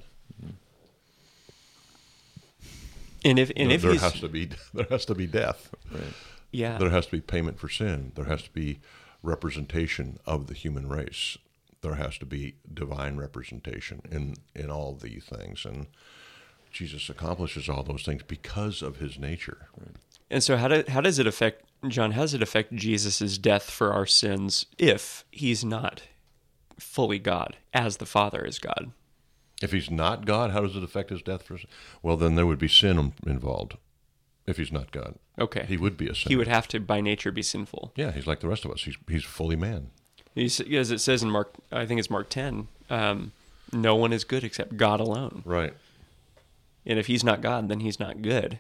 And 3.24 3.40
if 3.40 3.52
and 3.56 3.72
if 3.72 3.82
there 3.82 3.96
has 3.98 4.20
to 4.20 4.30
be 4.30 4.50
there 4.74 4.86
has 4.90 5.06
to 5.06 5.16
be 5.16 5.26
death. 5.28 5.70
Right. 5.92 6.14
yeah 6.52 6.78
There 6.78 6.90
has 6.92 7.06
to 7.08 7.12
be 7.12 7.22
payment 7.22 7.60
for 7.60 7.70
sin. 7.70 8.12
There 8.16 8.26
has 8.26 8.44
to 8.44 8.52
be 8.52 8.80
representation 9.26 10.20
of 10.26 10.48
the 10.48 10.54
human 10.54 10.88
race. 10.88 11.38
There 11.82 11.96
has 11.96 12.18
to 12.20 12.26
be 12.26 12.56
divine 12.72 13.18
representation 13.18 14.02
in 14.12 14.36
in 14.56 14.72
all 14.72 14.96
these 14.96 15.26
things, 15.26 15.66
and 15.66 15.88
Jesus 16.72 17.10
accomplishes 17.10 17.70
all 17.70 17.84
those 17.84 18.04
things 18.04 18.24
because 18.24 18.82
of 18.82 18.98
his 18.98 19.18
nature. 19.18 19.70
And 20.30 20.44
so, 20.44 20.58
how, 20.58 20.68
do, 20.68 20.84
how 20.90 21.02
does 21.02 21.20
it 21.20 21.28
affect, 21.28 21.64
John, 21.88 22.12
how 22.12 22.22
does 22.22 22.34
it 22.34 22.42
affect 22.42 22.76
Jesus' 22.76 23.38
death 23.38 23.70
for 23.70 23.94
our 23.94 24.06
sins 24.06 24.66
if 24.78 25.24
he's 25.32 25.64
not 25.64 26.04
fully 26.78 27.20
God, 27.20 27.56
as 27.74 27.98
the 27.98 28.06
Father 28.06 28.44
is 28.44 28.60
God? 28.60 28.92
If 29.62 29.72
he's 29.72 29.90
not 29.90 30.26
God, 30.26 30.52
how 30.52 30.62
does 30.62 30.76
it 30.76 30.84
affect 30.84 31.12
his 31.12 31.22
death 31.22 31.44
for? 31.44 31.58
Well, 32.02 32.18
then 32.18 32.36
there 32.36 32.46
would 32.46 32.60
be 32.60 32.68
sin 32.68 33.14
involved. 33.26 33.78
If 34.48 34.58
he's 34.58 34.72
not 34.72 34.92
God, 34.92 35.16
Okay. 35.40 35.66
he 35.68 35.76
would 35.76 35.98
be 35.98 36.08
a 36.08 36.14
sinner. 36.16 36.30
He 36.30 36.36
would 36.36 36.48
have 36.48 36.68
to, 36.70 36.80
by 36.80 37.02
nature, 37.02 37.32
be 37.32 37.42
sinful. 37.42 37.92
Yeah, 37.96 38.12
he's 38.12 38.28
like 38.28 38.42
the 38.42 38.48
rest 38.48 38.64
of 38.64 38.72
us. 38.72 38.84
He's 38.84 38.96
he's 39.08 39.24
fully 39.24 39.56
man. 39.56 39.90
He's, 40.36 40.60
as 40.60 40.92
it 40.92 41.00
says 41.00 41.24
in 41.24 41.32
Mark, 41.32 41.54
I 41.72 41.86
think 41.86 41.98
it's 42.00 42.10
Mark 42.10 42.30
10, 42.30 42.68
um, 42.90 43.32
no 43.72 43.96
one 43.96 44.12
is 44.14 44.24
good 44.26 44.44
except 44.44 44.76
God 44.78 45.00
alone. 45.00 45.42
Right. 45.46 45.74
And 46.86 47.00
if 47.00 47.08
he's 47.08 47.24
not 47.24 47.42
God, 47.42 47.70
then 47.70 47.80
he's 47.80 48.00
not 48.00 48.22
good. 48.22 48.60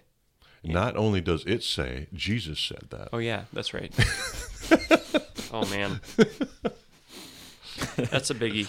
Not 0.63 0.95
only 0.95 1.21
does 1.21 1.43
it 1.45 1.63
say, 1.63 2.07
Jesus 2.13 2.59
said 2.59 2.85
that. 2.89 3.09
Oh, 3.13 3.19
yeah, 3.19 3.43
that's 3.53 3.73
right. 3.73 3.93
oh, 5.53 5.65
man. 5.69 5.99
That's 7.97 8.29
a 8.29 8.35
biggie. 8.35 8.67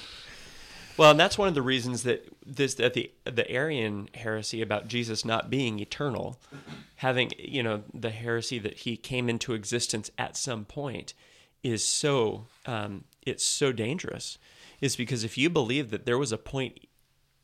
Well, 0.97 1.11
and 1.11 1.21
that's 1.21 1.37
one 1.37 1.49
of 1.49 1.55
the 1.55 1.63
reasons 1.63 2.03
that 2.05 2.27
this 2.45 2.75
that 2.75 2.95
the 2.95 3.11
the 3.25 3.51
Arian 3.51 4.09
heresy 4.15 4.63
about 4.63 4.89
Jesus 4.89 5.25
not 5.25 5.51
being 5.51 5.79
eternal, 5.79 6.39
having 6.97 7.33
you 7.39 7.63
know 7.63 7.83
the 7.93 8.11
heresy 8.11 8.59
that 8.61 8.79
he 8.79 8.97
came 8.97 9.29
into 9.29 9.53
existence 9.53 10.11
at 10.17 10.37
some 10.37 10.65
point, 10.65 11.13
is 11.63 11.87
so 11.87 12.47
um, 12.65 13.05
it's 13.25 13.45
so 13.45 13.73
dangerous, 13.73 14.39
is 14.81 14.97
because 14.97 15.25
if 15.25 15.37
you 15.37 15.51
believe 15.51 15.91
that 15.91 16.07
there 16.07 16.19
was 16.19 16.33
a 16.33 16.39
point 16.39 16.81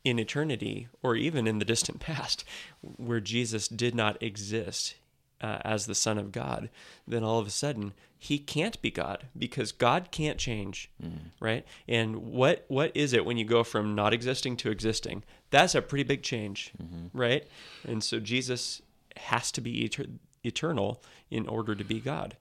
in 0.05 0.19
eternity 0.19 0.89
or 1.03 1.15
even 1.15 1.47
in 1.47 1.59
the 1.59 1.65
distant 1.65 2.01
past 2.01 2.45
where 2.81 3.21
Jesus 3.21 3.69
did 3.69 3.95
not 3.95 4.21
exist 4.23 4.95
uh, 5.43 5.59
as 5.65 5.87
the 5.87 5.95
Son 5.95 6.19
of 6.19 6.33
God, 6.33 6.71
then 7.07 7.25
all 7.25 7.39
of 7.39 7.47
a 7.47 7.51
sudden 7.51 7.93
he 8.19 8.39
can't 8.39 8.81
be 8.81 8.91
God 8.91 9.25
because 9.37 9.73
God 9.73 10.13
can't 10.13 10.39
change, 10.39 10.89
mm. 11.03 11.19
right? 11.41 11.67
And 11.89 12.19
what 12.19 12.65
what 12.69 12.97
is 12.97 13.13
it 13.13 13.25
when 13.25 13.37
you 13.37 13.45
go 13.45 13.65
from 13.65 13.97
not 13.97 14.15
existing 14.15 14.57
to 14.59 14.71
existing? 14.71 15.25
That's 15.51 15.75
a 15.75 15.83
pretty 15.83 16.05
big 16.05 16.23
change, 16.23 16.73
mm-hmm. 16.81 17.19
right? 17.19 17.45
And 17.85 18.03
so 18.05 18.21
Jesus 18.21 18.81
has 19.17 19.51
to 19.53 19.61
be 19.61 19.89
eter- 19.89 20.19
eternal 20.45 21.03
in 21.31 21.49
order 21.49 21.75
to 21.75 21.83
be 21.83 21.99
God. 21.99 22.37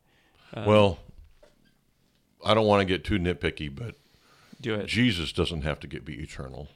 Um, 0.53 0.65
well, 0.65 0.99
I 2.45 2.53
don't 2.53 2.67
want 2.67 2.81
to 2.81 2.85
get 2.85 3.03
too 3.03 3.17
nitpicky, 3.17 3.73
but 3.73 3.95
Do 4.61 4.75
it. 4.75 4.85
Jesus 4.85 5.31
doesn't 5.31 5.63
have 5.63 5.79
to 5.79 5.87
get 5.87 6.05
be 6.05 6.21
eternal. 6.21 6.67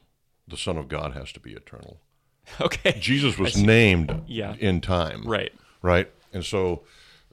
The 0.48 0.58
Son 0.58 0.78
of 0.78 0.88
God 0.88 1.14
has 1.14 1.32
to 1.34 1.40
be 1.40 1.54
eternal. 1.54 1.98
Okay. 2.62 2.96
Jesus 3.00 3.40
was 3.40 3.58
named 3.58 4.22
Yeah. 4.28 4.56
in 4.60 4.80
time. 4.80 5.24
Right. 5.26 5.52
Right. 5.86 6.10
And 6.34 6.44
so 6.44 6.82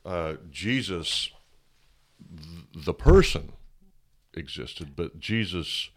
uh, 0.04 0.34
Jesus, 0.50 1.30
th- 2.30 2.84
the 2.84 2.92
person, 2.94 3.52
existed, 4.34 4.94
but 4.96 5.18
Jesus, 5.18 5.88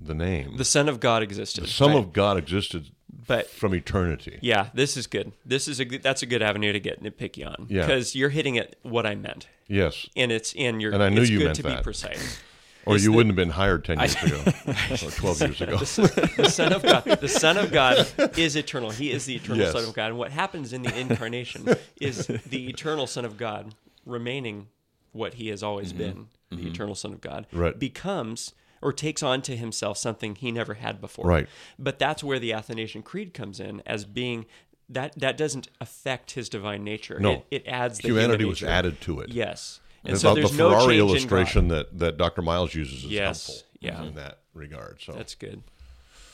the 0.00 0.14
name, 0.14 0.56
The 0.56 0.64
Son 0.64 0.88
of 0.88 0.98
God 1.00 1.22
existed. 1.22 1.64
the 1.64 1.68
Son 1.68 1.90
right? 1.90 1.98
of 1.98 2.12
God 2.12 2.36
existed 2.36 2.90
but 3.26 3.48
from 3.48 3.74
eternity. 3.74 4.38
Yeah, 4.42 4.70
this 4.74 4.96
is 4.96 5.06
good. 5.06 5.32
This 5.44 5.68
is 5.68 5.78
a 5.78 5.84
good, 5.84 6.02
that's 6.02 6.22
a 6.22 6.26
good 6.26 6.42
avenue 6.42 6.72
to 6.72 6.80
get 6.80 7.02
nitpicky 7.02 7.46
on. 7.46 7.66
Yeah. 7.68 7.82
because 7.86 8.16
you're 8.16 8.30
hitting 8.30 8.58
at 8.58 8.74
what 8.82 9.06
I 9.06 9.14
meant, 9.14 9.46
Yes. 9.68 10.08
and 10.16 10.32
it's 10.32 10.54
and 10.56 10.80
you're 10.82 10.92
And 10.92 11.02
I 11.02 11.08
knew 11.10 11.20
it's 11.20 11.30
you 11.30 11.38
good 11.38 11.44
meant 11.44 11.56
to 11.56 11.62
that. 11.64 11.78
be 11.78 11.82
precise. 11.84 12.40
Or 12.86 12.96
you 12.96 13.10
the- 13.10 13.12
wouldn't 13.12 13.30
have 13.30 13.36
been 13.36 13.50
hired 13.50 13.84
10 13.84 13.98
years 13.98 14.14
ago 14.22 14.42
or 15.06 15.10
12 15.10 15.40
years 15.40 15.60
ago. 15.60 15.76
the 15.78 16.48
Son 16.50 16.72
of 16.72 16.82
God, 16.82 17.04
the 17.04 17.28
Son 17.28 17.56
of 17.58 17.70
God 17.72 18.06
is 18.38 18.56
eternal. 18.56 18.90
He 18.90 19.10
is 19.10 19.24
the 19.26 19.36
eternal 19.36 19.58
Yes. 19.62 19.72
Son 19.72 19.84
of 19.84 19.94
God. 19.94 20.08
And 20.08 20.18
what 20.18 20.32
happens 20.32 20.72
in 20.72 20.82
the 20.82 20.96
incarnation 20.98 21.66
is 22.00 22.26
the 22.26 22.68
eternal 22.68 23.06
Son 23.06 23.24
of 23.24 23.36
God 23.36 23.74
remaining 24.04 24.68
what 25.12 25.34
he 25.34 25.48
has 25.48 25.62
always 25.62 25.92
been, 25.92 26.28
the 26.50 26.66
eternal 26.66 26.94
Son 26.94 27.12
of 27.12 27.20
God, 27.20 27.46
Mm-hmm. 27.52 27.60
Right. 27.60 27.78
becomes 27.78 28.52
or 28.80 28.92
takes 28.92 29.22
on 29.22 29.42
to 29.42 29.56
himself 29.56 29.96
something 29.96 30.34
he 30.34 30.50
never 30.50 30.74
had 30.74 31.00
before. 31.00 31.26
Right. 31.26 31.46
But 31.78 31.98
that's 32.00 32.24
where 32.24 32.38
the 32.40 32.52
Athanasian 32.52 33.02
Creed 33.02 33.32
comes 33.32 33.60
in 33.60 33.80
as 33.86 34.04
being 34.04 34.44
that 34.88 35.16
that 35.18 35.36
doesn't 35.36 35.68
affect 35.80 36.32
his 36.32 36.48
divine 36.48 36.82
nature. 36.82 37.20
No. 37.20 37.32
it, 37.32 37.44
it 37.50 37.64
adds 37.68 37.98
the 38.00 38.08
Humanity 38.08 38.38
human 38.42 38.48
was 38.48 38.62
added 38.64 39.00
to 39.02 39.20
it. 39.20 39.30
Yes, 39.30 39.80
and 40.04 40.12
And 40.12 40.18
so 40.20 40.28
about 40.30 40.34
there's 40.36 40.50
the 40.52 40.56
Ferrari 40.58 40.80
change 40.80 40.92
in 40.92 40.98
God. 41.06 41.08
illustration 41.10 41.68
that, 41.68 41.98
that 41.98 42.16
Dr. 42.16 42.42
Miles 42.42 42.74
uses 42.74 43.04
is 43.04 43.10
Yes, 43.10 43.46
helpful 43.46 43.68
yeah. 43.80 44.02
in 44.04 44.14
that 44.16 44.38
regard. 44.54 45.00
So, 45.00 45.12
That's 45.12 45.34
good. 45.34 45.62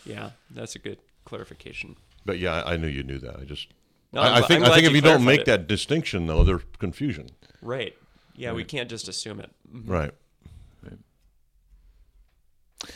Yeah, 0.04 0.30
that's 0.50 0.75
a 0.75 0.78
good 0.78 0.98
clarification. 1.25 1.96
but 2.25 2.38
yeah, 2.38 2.62
I 2.64 2.76
knew 2.76 2.87
you 2.88 3.02
knew 3.02 3.18
that. 3.18 3.37
I 3.40 3.44
just, 3.44 3.68
No, 4.12 4.22
I'm 4.22 4.34
I, 4.34 4.37
I 4.38 4.40
think, 4.48 4.64
I'm 4.64 4.70
I 4.70 4.75
think 4.75 4.84
if 4.87 4.90
you 4.92 4.96
you 4.96 5.02
don't 5.02 5.25
make 5.25 5.40
it. 5.40 5.46
that 5.46 5.66
distinction, 5.66 6.26
though, 6.26 6.44
there's 6.44 6.62
confusion. 6.78 7.28
Right. 7.60 7.94
Yeah, 8.34 8.52
we 8.52 8.64
can't 8.64 8.88
just 8.88 9.08
assume 9.08 9.40
it. 9.40 9.50
Right. 9.72 10.12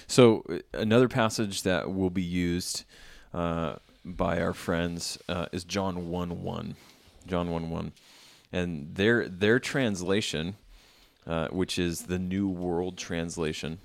So 0.07 0.45
uh, 0.49 0.59
another 0.75 1.09
passage 1.09 1.63
that 1.63 1.93
will 1.93 2.11
be 2.11 2.23
used 2.23 2.85
uh, 3.35 3.77
by 4.05 4.41
our 4.41 4.53
friends 4.55 5.19
uh, 5.29 5.47
is 5.53 5.65
John 5.65 6.09
one 6.09 6.43
one, 6.43 6.77
John 7.27 7.51
one 7.51 7.69
one, 7.71 7.93
and 8.53 8.95
their 8.95 9.29
their 9.29 9.59
translation, 9.59 10.57
uh, 11.27 11.49
which 11.49 11.79
is 11.79 12.03
the 12.03 12.19
New 12.19 12.49
World 12.49 12.99
Translation, 12.99 13.79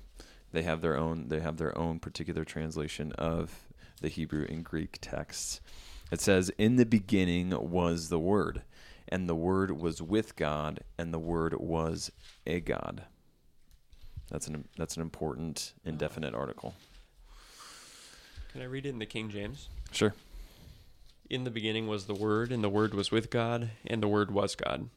they 0.52 0.62
have 0.62 0.80
their 0.80 0.96
own 0.96 1.28
they 1.28 1.40
have 1.40 1.56
their 1.56 1.76
own 1.76 1.98
particular 1.98 2.44
translation 2.44 3.12
of 3.12 3.68
the 4.00 4.08
Hebrew 4.08 4.46
and 4.48 4.64
Greek 4.64 4.98
texts. 5.00 5.60
It 6.10 6.20
says, 6.20 6.50
"In 6.58 6.76
the 6.76 6.86
beginning 6.86 7.50
was 7.70 8.08
the 8.08 8.18
Word, 8.18 8.62
and 9.08 9.28
the 9.28 9.34
Word 9.34 9.70
was 9.70 10.00
with 10.00 10.36
God, 10.36 10.80
and 10.96 11.12
the 11.12 11.18
Word 11.18 11.54
was 11.60 12.10
a 12.46 12.60
God." 12.60 13.04
That's 14.30 14.46
an 14.46 14.68
that's 14.76 14.96
an 14.96 15.02
important 15.02 15.74
indefinite 15.84 16.34
article. 16.34 16.74
Can 18.52 18.62
I 18.62 18.66
read 18.66 18.86
it 18.86 18.90
in 18.90 18.98
the 18.98 19.06
King 19.06 19.28
James? 19.28 19.68
Sure. 19.92 20.14
In 21.30 21.44
the 21.44 21.50
beginning 21.50 21.86
was 21.86 22.06
the 22.06 22.14
Word, 22.14 22.50
and 22.50 22.64
the 22.64 22.70
Word 22.70 22.94
was 22.94 23.10
with 23.10 23.30
God, 23.30 23.70
and 23.86 24.02
the 24.02 24.08
Word 24.08 24.30
was 24.30 24.54
God. 24.54 24.88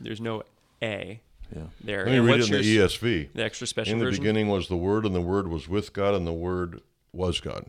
There's 0.00 0.20
no 0.20 0.42
a 0.82 1.20
Yeah. 1.54 1.62
there. 1.82 2.04
Let 2.04 2.10
me 2.12 2.16
And 2.18 2.26
read 2.26 2.40
it 2.40 2.46
in 2.50 2.52
the 2.52 2.76
ESV. 2.78 3.28
The 3.34 3.44
extra 3.44 3.66
special 3.66 3.92
In 3.92 3.98
the 3.98 4.06
version. 4.06 4.22
beginning 4.22 4.48
was 4.48 4.68
the 4.68 4.76
Word, 4.76 5.04
and 5.06 5.14
the 5.14 5.20
Word 5.20 5.48
was 5.48 5.68
with 5.68 5.92
God, 5.92 6.14
and 6.14 6.26
the 6.26 6.32
Word 6.32 6.80
was 7.12 7.40
God. 7.40 7.66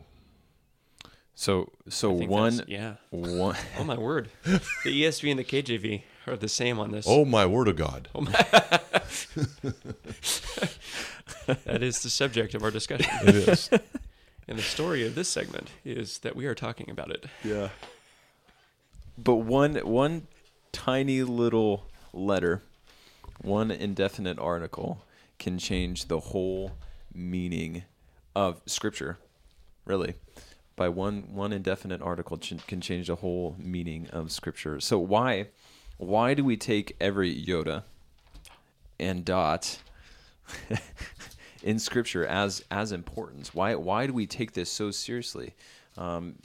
So 1.35 1.71
so 1.89 2.15
I 2.15 2.19
think 2.19 2.31
one 2.31 2.57
that's- 2.57 2.69
Yeah. 2.71 2.95
one 3.09 3.55
Oh 3.77 3.83
my 3.83 3.97
word. 3.97 4.29
The 4.45 5.03
ESV 5.03 5.29
and 5.31 5.39
the 5.39 5.43
KJV 5.43 6.03
are 6.27 6.37
the 6.37 6.47
same 6.47 6.79
on 6.79 6.91
this. 6.91 7.05
Oh, 7.07 7.25
my 7.25 7.45
word 7.45 7.67
of 7.67 7.75
God. 7.75 8.07
Oh, 8.15 8.21
that 11.45 11.83
is 11.83 12.01
the 12.01 12.09
subject 12.09 12.55
of 12.55 12.63
our 12.63 12.71
discussion. 12.71 13.11
It 13.27 13.35
is. 13.35 13.69
And 14.47 14.57
the 14.59 14.63
story 14.63 15.05
of 15.05 15.15
this 15.15 15.27
segment 15.27 15.69
is 15.83 16.19
that 16.19 16.35
we 16.35 16.45
are 16.45 16.55
talking 16.55 16.89
about 16.89 17.11
it. 17.11 17.25
yeah. 17.43 17.69
But 19.17 19.35
one 19.35 19.75
one 19.77 20.27
tiny 20.71 21.23
little 21.23 21.85
letter, 22.13 22.61
one 23.45 23.71
indefinite 23.71 24.39
article 24.39 25.03
can 25.39 25.57
change 25.57 26.05
the 26.05 26.19
whole 26.19 26.71
meaning 27.13 27.83
of 28.35 28.61
scripture. 28.65 29.17
Really. 29.85 30.15
By 30.75 30.89
one 30.89 31.33
one 31.33 31.53
indefinite 31.53 32.01
article 32.01 32.37
ch- 32.37 32.65
can 32.67 32.81
change 32.81 33.07
the 33.07 33.15
whole 33.15 33.55
meaning 33.57 34.07
of 34.11 34.31
scripture. 34.31 34.79
So 34.79 34.99
why 34.99 35.47
why 35.97 36.33
do 36.33 36.43
we 36.43 36.57
take 36.57 36.95
every 36.99 37.31
iota 37.47 37.83
and 38.99 39.23
dot 39.23 39.79
in 41.63 41.79
scripture 41.79 42.25
as 42.25 42.63
as 42.69 42.91
importance 42.91 43.53
why 43.53 43.75
why 43.75 44.05
do 44.07 44.13
we 44.13 44.27
take 44.27 44.53
this 44.53 44.71
so 44.71 44.91
seriously 44.91 45.53
um, 45.97 46.35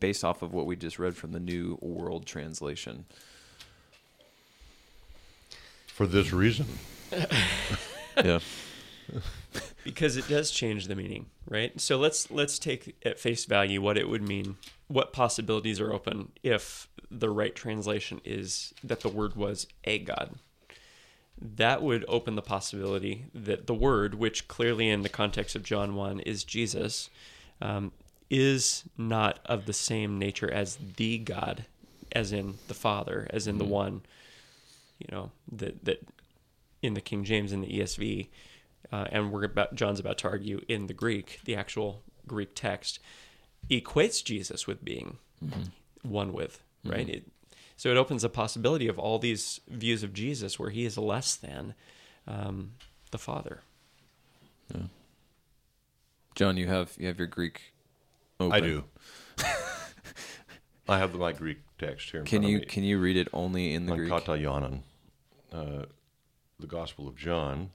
based 0.00 0.24
off 0.24 0.42
of 0.42 0.52
what 0.52 0.66
we 0.66 0.74
just 0.74 0.98
read 0.98 1.16
from 1.16 1.32
the 1.32 1.40
new 1.40 1.78
world 1.80 2.26
translation 2.26 3.04
For 5.94 6.06
this 6.06 6.32
reason. 6.32 6.66
yeah. 8.16 8.38
Because 9.84 10.16
it 10.16 10.28
does 10.28 10.52
change 10.52 10.86
the 10.86 10.94
meaning 10.94 11.26
right? 11.48 11.78
So 11.80 11.98
let's 11.98 12.30
let's 12.30 12.58
take 12.58 12.96
at 13.04 13.18
face 13.18 13.44
value 13.44 13.80
what 13.80 13.98
it 13.98 14.08
would 14.08 14.26
mean 14.26 14.56
what 14.88 15.12
possibilities 15.12 15.80
are 15.80 15.92
open 15.92 16.32
if 16.42 16.88
the 17.10 17.30
right 17.30 17.54
translation 17.54 18.20
is 18.24 18.72
that 18.82 19.00
the 19.00 19.08
word 19.08 19.36
was 19.36 19.66
a 19.84 19.98
god. 19.98 20.34
That 21.40 21.82
would 21.82 22.04
open 22.08 22.36
the 22.36 22.42
possibility 22.42 23.26
that 23.34 23.66
the 23.66 23.74
word 23.74 24.14
which 24.14 24.48
clearly 24.48 24.88
in 24.88 25.02
the 25.02 25.08
context 25.08 25.56
of 25.56 25.62
john 25.62 25.94
1 25.94 26.20
is 26.20 26.44
jesus 26.44 27.10
um, 27.60 27.92
is 28.30 28.84
not 28.96 29.40
of 29.44 29.66
the 29.66 29.72
same 29.72 30.18
nature 30.18 30.50
as 30.50 30.78
the 30.96 31.18
god 31.18 31.66
as 32.12 32.32
in 32.32 32.54
the 32.68 32.74
father 32.74 33.26
as 33.30 33.46
in 33.46 33.58
the 33.58 33.64
one 33.64 34.02
you 35.08 35.16
know 35.16 35.30
that 35.50 35.84
that 35.84 36.06
in 36.82 36.94
the 36.94 37.00
King 37.00 37.24
James 37.24 37.52
and 37.52 37.62
the 37.62 37.78
ESV, 37.78 38.28
uh, 38.92 39.06
and 39.10 39.32
we're 39.32 39.44
about 39.44 39.74
John's 39.74 40.00
about 40.00 40.18
to 40.18 40.28
argue 40.28 40.60
in 40.68 40.86
the 40.86 40.94
Greek, 40.94 41.40
the 41.44 41.56
actual 41.56 42.02
Greek 42.26 42.54
text 42.54 42.98
equates 43.70 44.24
Jesus 44.24 44.66
with 44.66 44.84
being 44.84 45.18
one 46.02 46.32
with, 46.32 46.62
right? 46.84 47.08
It, 47.08 47.28
so 47.76 47.90
it 47.90 47.96
opens 47.96 48.22
a 48.24 48.28
possibility 48.28 48.88
of 48.88 48.98
all 48.98 49.18
these 49.18 49.60
views 49.68 50.02
of 50.02 50.12
Jesus 50.12 50.58
where 50.58 50.70
he 50.70 50.84
is 50.84 50.96
less 50.98 51.34
than 51.34 51.74
um, 52.26 52.72
the 53.10 53.18
Father. 53.18 53.60
john 56.34 56.56
you 56.56 56.66
have 56.66 56.94
you 56.98 57.06
have 57.06 57.18
your 57.18 57.26
greek 57.26 57.72
open. 58.40 58.52
I 58.52 58.60
do. 58.60 58.84
I 60.88 60.98
have 60.98 61.14
my 61.14 61.32
Greek 61.32 61.58
text 61.78 62.10
here. 62.10 62.22
Can 62.22 62.42
you 62.42 62.58
me. 62.58 62.64
can 62.64 62.82
you 62.84 62.98
read 62.98 63.16
it 63.16 63.28
only 63.32 63.74
in 63.74 63.86
the 63.86 63.92
on 63.92 63.98
greek 63.98 64.10
Kata 64.10 64.32
Yanan, 64.32 64.80
uh, 65.52 65.86
the 66.58 66.66
Gospel 66.66 67.08
of 67.08 67.16
John, 67.16 67.70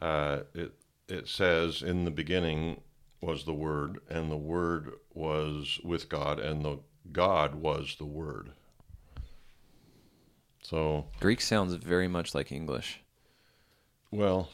uh, 0.00 0.40
it 0.54 0.72
it 1.08 1.28
says, 1.28 1.82
"In 1.82 2.04
the 2.04 2.10
beginning 2.10 2.80
was 3.20 3.44
the 3.44 3.54
Word, 3.54 4.00
and 4.08 4.30
the 4.30 4.36
Word 4.36 4.92
was 5.14 5.80
with 5.84 6.08
God, 6.08 6.38
and 6.38 6.64
the 6.64 6.78
God 7.10 7.54
was 7.54 7.96
the 7.98 8.06
Word." 8.06 8.52
So, 10.62 11.06
greek 11.20 11.40
sounds 11.40 11.74
very 11.74 12.06
much 12.06 12.36
like 12.36 12.52
english 12.52 13.02
well, 14.12 14.50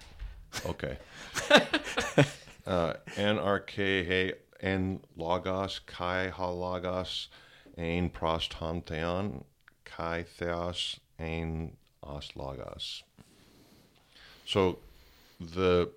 okay. 0.66 0.98
uh, 2.66 2.94
En 3.16 3.38
arche 3.38 4.34
en 4.60 5.00
logos 5.16 5.78
kai 5.86 6.30
ha 6.30 6.50
logos 6.50 7.28
ein 7.76 8.10
prostantheon 8.10 9.44
kai 9.84 10.24
theos 10.24 10.98
ein 11.18 11.76
os 12.02 12.30
logos. 12.34 13.02
So 14.44 14.78
the 15.40 15.90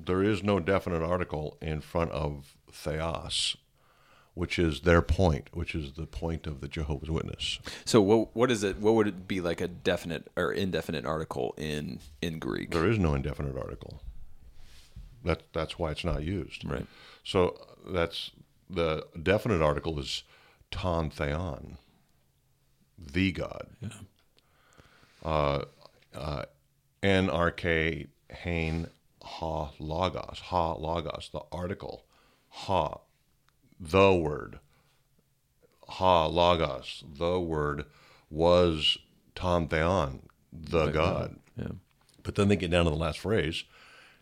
there 0.00 0.22
is 0.22 0.42
no 0.42 0.60
definite 0.60 1.02
article 1.02 1.56
in 1.62 1.80
front 1.80 2.10
of 2.10 2.56
theos, 2.70 3.56
which 4.34 4.58
is 4.58 4.80
their 4.80 5.00
point, 5.00 5.48
which 5.52 5.74
is 5.74 5.92
the 5.92 6.06
point 6.06 6.46
of 6.46 6.60
the 6.60 6.68
Jehovah's 6.68 7.10
Witness. 7.10 7.58
so 7.84 8.00
what 8.00 8.34
what 8.34 8.50
is 8.50 8.62
it 8.62 8.78
what 8.78 8.94
would 8.94 9.06
it 9.06 9.28
be 9.28 9.40
like 9.40 9.60
a 9.60 9.68
definite 9.68 10.28
or 10.36 10.52
indefinite 10.52 11.06
article 11.06 11.54
in 11.56 12.00
in 12.20 12.38
greek 12.38 12.70
There 12.70 12.88
is 12.88 12.98
no 12.98 13.14
indefinite 13.14 13.56
article. 13.56 14.02
That 15.24 15.42
that's 15.52 15.78
why 15.78 15.90
it's 15.90 16.04
not 16.04 16.22
used. 16.22 16.64
Right. 16.68 16.86
So 17.22 17.58
that's 17.86 18.30
the 18.68 19.06
definite 19.22 19.62
article 19.62 19.98
is 19.98 20.24
ton 20.70 21.10
theon, 21.10 21.78
the 22.98 23.32
God. 23.32 23.68
Uh, 25.24 25.64
uh, 26.14 26.44
En 27.02 27.28
arche 27.28 28.08
hain 28.30 28.88
ha 29.22 29.70
logos 29.78 30.38
ha 30.50 30.72
logos 30.74 31.30
the 31.32 31.40
article 31.52 32.04
ha 32.48 32.98
the 33.78 34.14
word 34.14 34.58
ha 35.88 36.26
logos 36.26 37.04
the 37.18 37.38
word 37.40 37.84
was 38.30 38.96
ton 39.34 39.68
theon 39.68 40.20
the 40.52 40.86
God. 40.90 41.36
yeah 41.56 41.68
But 42.22 42.36
then 42.36 42.48
they 42.48 42.56
get 42.56 42.70
down 42.70 42.84
to 42.84 42.90
the 42.90 42.96
last 42.96 43.18
phrase, 43.18 43.64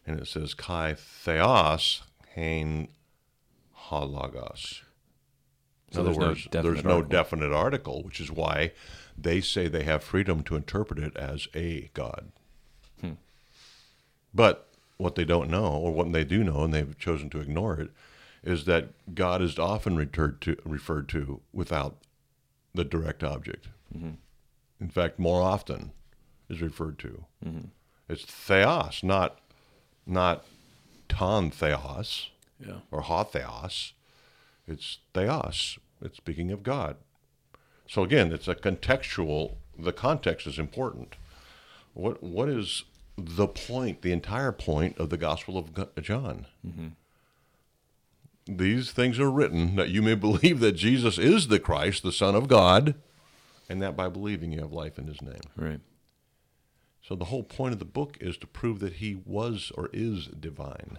and 0.07 0.19
it 0.19 0.27
says 0.27 0.55
"kai 0.55 0.95
theos 0.95 2.03
Hain 2.35 2.89
ha 3.73 4.03
logos." 4.03 4.83
In 5.89 5.95
So 5.95 6.01
other 6.01 6.13
no 6.13 6.27
words, 6.29 6.45
definite 6.45 6.63
there's 6.63 6.85
no 6.85 6.91
article. 6.97 7.11
definite 7.11 7.53
article, 7.53 8.03
which 8.03 8.21
is 8.21 8.31
why 8.31 8.73
they 9.17 9.41
say 9.41 9.69
they 9.69 9.85
have 9.85 10.03
freedom 10.03 10.43
to 10.45 10.57
interpret 10.57 10.99
it 10.99 11.17
as 11.17 11.49
a 11.55 11.91
god. 11.95 12.33
Hmm. 13.01 13.13
But 14.35 14.69
what 14.97 15.15
they 15.15 15.25
don't 15.25 15.51
know, 15.51 15.69
or 15.69 15.93
what 15.93 16.13
they 16.13 16.25
do 16.25 16.45
know, 16.45 16.65
and 16.65 16.73
they've 16.73 16.99
chosen 16.99 17.31
to 17.31 17.41
ignore 17.41 17.79
it, 17.79 17.91
is 18.43 18.65
that 18.65 19.15
God 19.15 19.43
is 19.43 19.59
often 19.59 19.97
referred 19.97 20.41
to, 20.43 20.57
referred 20.65 21.09
to 21.11 21.41
without 21.53 21.97
the 22.75 22.85
direct 22.85 23.23
object. 23.23 23.69
Mm-hmm. 23.97 24.13
In 24.81 24.89
fact, 24.89 25.19
more 25.19 25.43
often 25.43 25.93
is 26.49 26.61
referred 26.61 26.99
to. 27.01 27.25
Mm-hmm. 27.45 27.69
It's 28.09 28.25
theos, 28.25 29.03
not 29.03 29.39
not 30.07 30.45
ton 31.09 31.51
theos 31.51 32.31
yeah 32.59 32.81
or 32.91 33.03
ha 33.03 33.25
theos. 33.25 33.93
It's 34.67 34.99
theos 35.15 35.79
It's 36.01 36.17
speaking 36.17 36.51
of 36.51 36.63
God. 36.63 36.97
So 37.93 38.03
again, 38.03 38.33
it's 38.33 38.49
a 38.49 38.55
contextual. 38.55 39.57
The 39.79 39.93
context 39.93 40.47
is 40.47 40.59
important. 40.59 41.17
What 41.93 42.23
what 42.23 42.49
is 42.49 42.85
the 43.19 43.47
point? 43.47 44.01
The 44.01 44.13
entire 44.13 44.51
point 44.51 44.97
of 44.97 45.11
the 45.11 45.19
Gospel 45.19 45.59
of 45.59 46.03
John. 46.03 46.47
Mm-hmm. 46.67 48.57
These 48.57 48.93
things 48.93 49.21
are 49.21 49.31
written 49.31 49.77
that 49.77 49.91
you 49.91 50.01
may 50.01 50.15
believe 50.29 50.61
that 50.61 50.73
Jesus 50.73 51.19
is 51.19 51.49
the 51.49 51.61
Christ, 51.61 52.03
the 52.03 52.13
Son 52.13 52.35
of 52.35 52.49
God, 52.49 52.95
and 53.69 53.83
that 53.83 53.95
by 53.95 54.09
believing 54.09 54.53
you 54.53 54.61
have 54.61 54.73
life 54.73 54.99
in 54.99 55.07
His 55.07 55.21
name. 55.21 55.43
Right. 55.55 55.81
So 57.07 57.15
the 57.15 57.27
whole 57.27 57.45
point 57.45 57.75
of 57.75 57.79
the 57.79 57.85
book 57.85 58.17
is 58.23 58.39
to 58.39 58.47
prove 58.47 58.81
that 58.81 58.95
he 58.95 59.17
was 59.27 59.71
or 59.77 59.91
is 59.93 60.29
divine. 60.29 60.99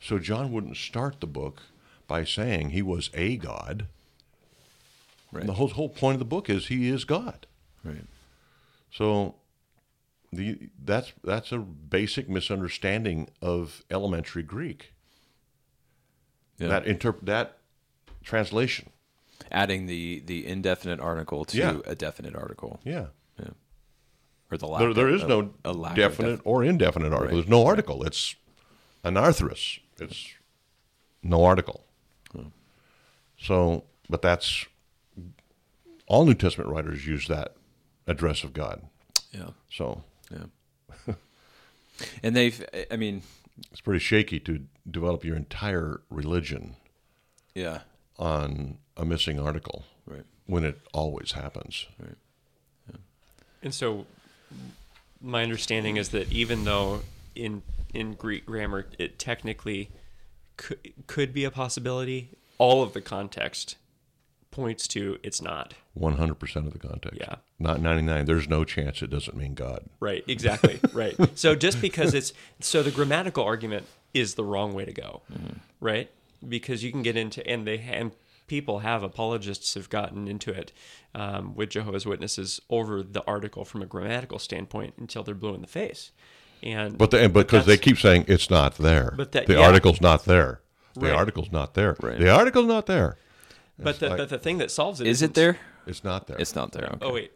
So 0.00 0.18
John 0.18 0.52
wouldn't 0.52 0.78
start 0.78 1.20
the 1.20 1.26
book 1.26 1.64
by 2.08 2.24
saying 2.24 2.70
he 2.70 2.80
was 2.80 3.10
a 3.12 3.36
God. 3.36 3.88
Right. 5.32 5.46
The 5.46 5.54
whole 5.54 5.68
whole 5.68 5.88
point 5.88 6.14
of 6.14 6.18
the 6.18 6.24
book 6.26 6.48
is 6.50 6.66
he 6.68 6.88
is 6.88 7.04
God. 7.04 7.46
Right. 7.82 8.04
So 8.90 9.36
the 10.32 10.68
that's 10.84 11.12
that's 11.24 11.50
a 11.52 11.58
basic 11.58 12.28
misunderstanding 12.28 13.30
of 13.40 13.82
elementary 13.90 14.42
Greek. 14.42 14.92
Yeah. 16.58 16.68
That 16.68 16.84
interp- 16.84 17.24
that 17.24 17.56
translation. 18.22 18.90
Adding 19.50 19.86
the 19.86 20.22
the 20.24 20.46
indefinite 20.46 21.00
article 21.00 21.44
to 21.46 21.56
Yeah. 21.56 21.78
a 21.86 21.94
definite 21.94 22.36
article. 22.36 22.78
Yeah. 22.84 23.06
Yeah. 23.38 23.48
Or 24.50 24.58
the 24.58 24.66
lack 24.68 24.80
There, 24.80 24.92
there 24.94 25.08
of- 25.08 25.14
is 25.14 25.24
no 25.24 25.54
a 25.64 25.72
lack 25.72 25.96
definite 25.96 26.36
def- 26.36 26.42
or 26.46 26.62
indefinite 26.62 27.12
article. 27.12 27.28
Right. 27.28 27.34
There's 27.42 27.48
no 27.50 27.66
article. 27.66 28.02
It's 28.04 28.36
anarthrous. 29.02 29.78
It's 29.98 30.34
no 31.22 31.42
article. 31.44 31.84
So, 33.38 33.84
but 34.08 34.22
that's 34.22 34.66
all 36.12 36.26
New 36.26 36.34
Testament 36.34 36.68
writers 36.68 37.06
use 37.06 37.26
that 37.28 37.54
address 38.06 38.44
of 38.44 38.52
God. 38.52 38.82
Yeah. 39.32 39.48
So 39.70 40.04
Yeah. 40.30 41.14
and 42.22 42.36
they've 42.36 42.62
I 42.90 42.96
mean, 42.96 43.22
it's 43.70 43.80
pretty 43.80 44.00
shaky 44.00 44.38
to 44.40 44.60
develop 44.88 45.24
your 45.24 45.36
entire 45.36 46.02
religion 46.10 46.76
yeah. 47.54 47.80
on 48.18 48.76
a 48.96 49.06
missing 49.06 49.40
article 49.40 49.84
Right. 50.04 50.24
when 50.46 50.64
it 50.64 50.78
always 50.92 51.32
happens. 51.32 51.86
Right. 51.98 52.16
And 53.64 53.72
so, 53.72 54.06
my 55.20 55.44
understanding 55.44 55.96
is 55.96 56.08
that 56.08 56.30
even 56.32 56.64
though 56.64 57.02
in 57.34 57.62
in 57.94 58.14
Greek 58.14 58.44
grammar 58.44 58.86
it 58.98 59.20
technically 59.20 59.88
could, 60.56 60.92
could 61.06 61.32
be 61.32 61.44
a 61.44 61.50
possibility, 61.50 62.30
all 62.58 62.82
of 62.82 62.92
the 62.92 63.00
context 63.00 63.76
points 64.52 64.86
to 64.88 65.18
it's 65.24 65.42
not. 65.42 65.74
100% 65.98 66.56
of 66.66 66.72
the 66.72 66.78
context. 66.78 67.18
Yeah. 67.20 67.36
Not 67.58 67.80
99. 67.80 68.24
There's 68.26 68.48
no 68.48 68.62
chance 68.64 69.02
it 69.02 69.10
doesn't 69.10 69.36
mean 69.36 69.54
God. 69.54 69.84
Right. 69.98 70.22
Exactly. 70.28 70.78
right. 70.92 71.16
So 71.38 71.54
just 71.56 71.80
because 71.80 72.14
it's 72.14 72.32
so 72.60 72.82
the 72.82 72.90
grammatical 72.92 73.42
argument 73.44 73.86
is 74.14 74.34
the 74.34 74.44
wrong 74.44 74.72
way 74.74 74.84
to 74.84 74.92
go, 74.92 75.22
right? 75.80 76.08
Because 76.46 76.84
you 76.84 76.92
can 76.92 77.02
get 77.02 77.16
into 77.16 77.44
and 77.46 77.66
they 77.66 77.78
and 77.80 78.12
people 78.46 78.80
have 78.80 79.02
apologists 79.02 79.74
have 79.74 79.88
gotten 79.88 80.28
into 80.28 80.50
it 80.52 80.72
um, 81.14 81.54
with 81.54 81.70
Jehovah's 81.70 82.04
Witnesses 82.06 82.60
over 82.70 83.02
the 83.02 83.24
article 83.26 83.64
from 83.64 83.82
a 83.82 83.86
grammatical 83.86 84.38
standpoint 84.38 84.94
until 84.98 85.22
they're 85.22 85.34
blue 85.34 85.54
in 85.54 85.60
the 85.62 85.66
face. 85.66 86.10
And 86.62 86.96
But 86.96 87.10
the, 87.10 87.20
and 87.24 87.32
because 87.32 87.66
they 87.66 87.76
keep 87.76 87.98
saying 87.98 88.26
it's 88.28 88.48
not 88.50 88.76
there. 88.76 89.14
But 89.16 89.32
that- 89.32 89.46
the 89.46 89.54
yeah. 89.54 89.66
article's 89.66 90.00
not 90.00 90.24
there. 90.24 90.60
The 90.94 91.06
Right. 91.06 91.14
article's 91.14 91.50
not 91.50 91.72
there. 91.74 91.96
Right. 92.02 92.18
The 92.18 92.28
article's 92.28 92.66
not 92.66 92.84
there. 92.86 93.16
But 93.84 93.98
the, 94.00 94.08
like- 94.10 94.18
but 94.18 94.28
the 94.28 94.38
thing 94.38 94.58
that 94.58 94.70
solves 94.70 95.00
it 95.00 95.06
Is 95.06 95.20
it 95.22 95.26
isn't- 95.26 95.34
there? 95.34 95.58
It's 95.86 96.04
not 96.04 96.26
there. 96.26 96.36
It's 96.38 96.54
not 96.54 96.72
there. 96.72 96.86
Okay. 96.86 96.98
Oh 97.02 97.12
wait, 97.12 97.32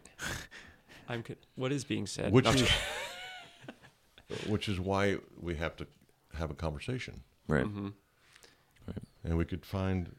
I'm. 1.09 1.23
What 1.55 1.71
is 1.71 1.83
being 1.83 2.07
said? 2.07 2.31
which 2.31 2.47
is 2.47 2.69
which 4.47 4.69
is 4.69 4.79
why 4.79 5.17
we 5.39 5.55
have 5.55 5.75
to 5.77 5.87
have 6.37 6.49
a 6.51 6.53
conversation, 6.53 7.21
Right. 7.47 7.65
Mm-hmm. 7.65 7.89
and 9.23 9.37
we 9.37 9.45
could 9.45 9.65
find 9.65 10.15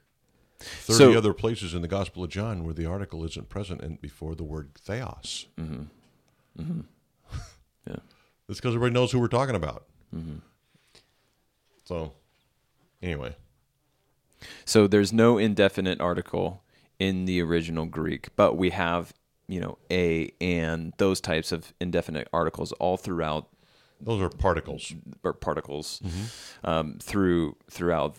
thirty 0.58 1.12
So- 1.12 1.16
other 1.18 1.32
places 1.32 1.74
in 1.74 1.82
the 1.82 1.88
Gospel 1.88 2.24
of 2.24 2.30
John 2.30 2.64
where 2.64 2.74
the 2.74 2.86
article 2.86 3.24
isn't 3.24 3.48
present 3.48 3.80
and 3.82 4.00
before 4.00 4.34
the 4.34 4.44
word 4.44 4.70
theos. 4.78 5.46
Mm-hmm. 5.58 5.84
Yeah. 7.86 7.96
It's 8.50 8.60
because 8.60 8.74
everybody 8.74 8.92
knows 8.92 9.12
who 9.12 9.18
we're 9.18 9.28
talking 9.28 9.54
about. 9.54 9.86
Mm-hmm. 10.14 10.38
So, 11.84 12.12
anyway, 13.02 13.34
So 14.64 14.86
there's 14.86 15.12
no 15.12 15.38
indefinite 15.38 16.00
article 16.00 16.62
in 16.98 17.24
the 17.24 17.40
original 17.42 17.86
Greek, 17.86 18.28
but 18.36 18.56
we 18.56 18.70
have, 18.70 19.12
you 19.48 19.60
know, 19.60 19.78
a 19.90 20.32
and 20.40 20.92
those 20.98 21.20
types 21.20 21.52
of 21.52 21.72
indefinite 21.80 22.28
articles 22.32 22.72
all 22.72 22.96
throughout 22.96 23.48
those 24.00 24.20
are 24.22 24.28
particles. 24.28 24.94
or 25.24 25.32
particles 25.32 26.00
um, 26.64 26.98
through 27.02 27.56
throughout 27.70 28.16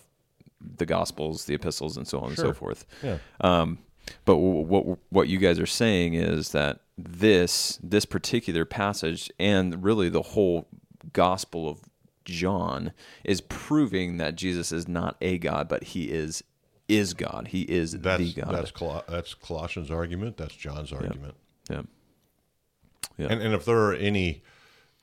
the 0.78 0.86
Gospels, 0.86 1.46
the 1.46 1.54
epistles, 1.54 1.96
and 1.96 2.06
so 2.08 2.20
on 2.20 2.30
and 2.30 2.38
so 2.38 2.52
forth. 2.54 2.86
Yeah. 3.02 3.18
Um, 3.40 3.78
but 4.26 4.34
w- 4.34 4.62
what 4.62 4.98
what 5.10 5.28
you 5.30 5.38
guys 5.38 5.60
are 5.60 5.66
saying 5.66 6.16
is 6.16 6.52
that 6.52 6.80
this 6.98 7.80
this 7.82 8.06
particular 8.06 8.66
passage 8.66 9.32
and 9.40 9.82
really 9.84 10.10
the 10.10 10.22
whole 10.22 10.68
Gospel 11.14 11.70
of 11.70 11.80
John 12.30 12.94
is 13.24 13.42
proving 13.42 14.18
that 14.18 14.36
Jesus 14.36 14.72
is 14.72 14.88
not 14.88 15.18
a 15.22 15.38
God, 15.38 15.68
but 15.68 15.84
he 15.84 16.06
is 16.12 16.44
is 16.88 17.14
God. 17.14 17.50
He 17.50 17.62
is 17.64 17.92
That's 18.00 18.24
the 18.34 18.42
God. 18.42 18.54
that's 18.56 18.72
Col- 18.72 19.04
that's 19.08 19.34
Colossians' 19.34 19.92
argument. 19.92 20.38
That's 20.38 20.56
John's 20.56 20.92
argument. 20.92 21.36
yeah. 21.70 21.82
Yeah. 23.18 23.28
And, 23.30 23.42
and 23.42 23.54
if 23.54 23.66
there 23.66 23.78
are 23.78 23.94
any 23.94 24.44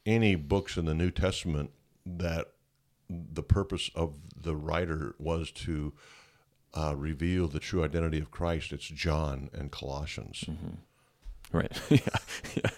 any 0.05 0.35
books 0.37 0.77
in 0.77 0.85
the 0.87 0.95
New 0.95 1.11
Testament 1.11 1.71
that 2.05 2.47
the 3.09 3.43
purpose 3.43 3.91
of 3.95 4.15
the 4.41 4.57
writer 4.57 5.15
was 5.19 5.51
to 5.53 5.93
uh, 6.75 6.95
reveal 6.97 7.47
the 7.49 7.59
true 7.61 7.85
identity 7.85 8.19
of 8.19 8.31
Christ, 8.31 8.73
it's 8.73 8.87
John 8.89 9.49
and 9.53 9.71
Colossians, 9.71 10.45
Right. 11.53 11.71
yeah. 11.91 12.71